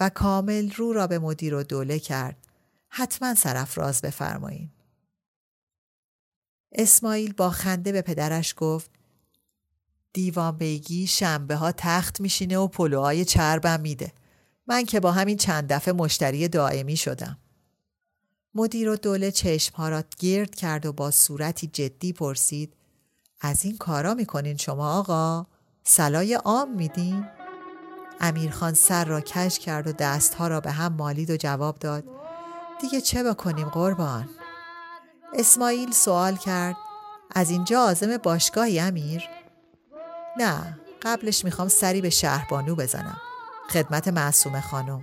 و 0.00 0.08
کامل 0.08 0.70
رو 0.70 0.92
را 0.92 1.06
به 1.06 1.18
مدیر 1.18 1.54
و 1.54 1.62
دوله 1.62 1.98
کرد 1.98 2.36
حتما 2.88 3.34
سرفراز 3.34 4.00
بفرمایین. 4.00 4.70
اسماعیل 6.72 7.32
با 7.32 7.50
خنده 7.50 7.92
به 7.92 8.02
پدرش 8.02 8.54
گفت 8.56 8.90
دیوان 10.12 10.56
بیگی 10.56 11.06
شنبه 11.06 11.56
ها 11.56 11.72
تخت 11.72 12.20
میشینه 12.20 12.58
و 12.58 12.68
پلوهای 12.68 13.24
چربم 13.24 13.80
میده. 13.80 14.12
من 14.66 14.84
که 14.84 15.00
با 15.00 15.12
همین 15.12 15.36
چند 15.36 15.72
دفعه 15.72 15.94
مشتری 15.94 16.48
دائمی 16.48 16.96
شدم. 16.96 17.38
مدیر 18.54 18.88
و 18.88 18.96
دوله 18.96 19.30
چشم 19.30 19.76
ها 19.76 19.88
را 19.88 20.04
گرد 20.18 20.54
کرد 20.54 20.86
و 20.86 20.92
با 20.92 21.10
صورتی 21.10 21.66
جدی 21.66 22.12
پرسید 22.12 22.76
از 23.44 23.64
این 23.64 23.78
کارا 23.78 24.14
می‌کنین 24.14 24.56
شما 24.56 24.98
آقا؟ 24.98 25.46
سلای 25.84 26.34
عام 26.34 26.70
میدین؟ 26.70 27.24
امیرخان 28.20 28.74
سر 28.74 29.04
را 29.04 29.20
کش 29.20 29.58
کرد 29.58 29.86
و 29.86 29.92
دستها 29.92 30.48
را 30.48 30.60
به 30.60 30.70
هم 30.70 30.92
مالید 30.92 31.30
و 31.30 31.36
جواب 31.36 31.78
داد 31.78 32.04
دیگه 32.80 33.00
چه 33.00 33.22
بکنیم 33.22 33.68
قربان؟ 33.68 34.28
اسماعیل 35.34 35.92
سوال 35.92 36.36
کرد 36.36 36.76
از 37.34 37.50
اینجا 37.50 37.82
آزم 37.82 38.16
باشگاهی 38.16 38.80
امیر؟ 38.80 39.22
نه 40.38 40.78
قبلش 41.02 41.44
می‌خوام 41.44 41.68
سری 41.68 42.00
به 42.00 42.10
شهربانو 42.10 42.74
بزنم 42.74 43.16
خدمت 43.70 44.08
معصوم 44.08 44.60
خانم 44.60 45.02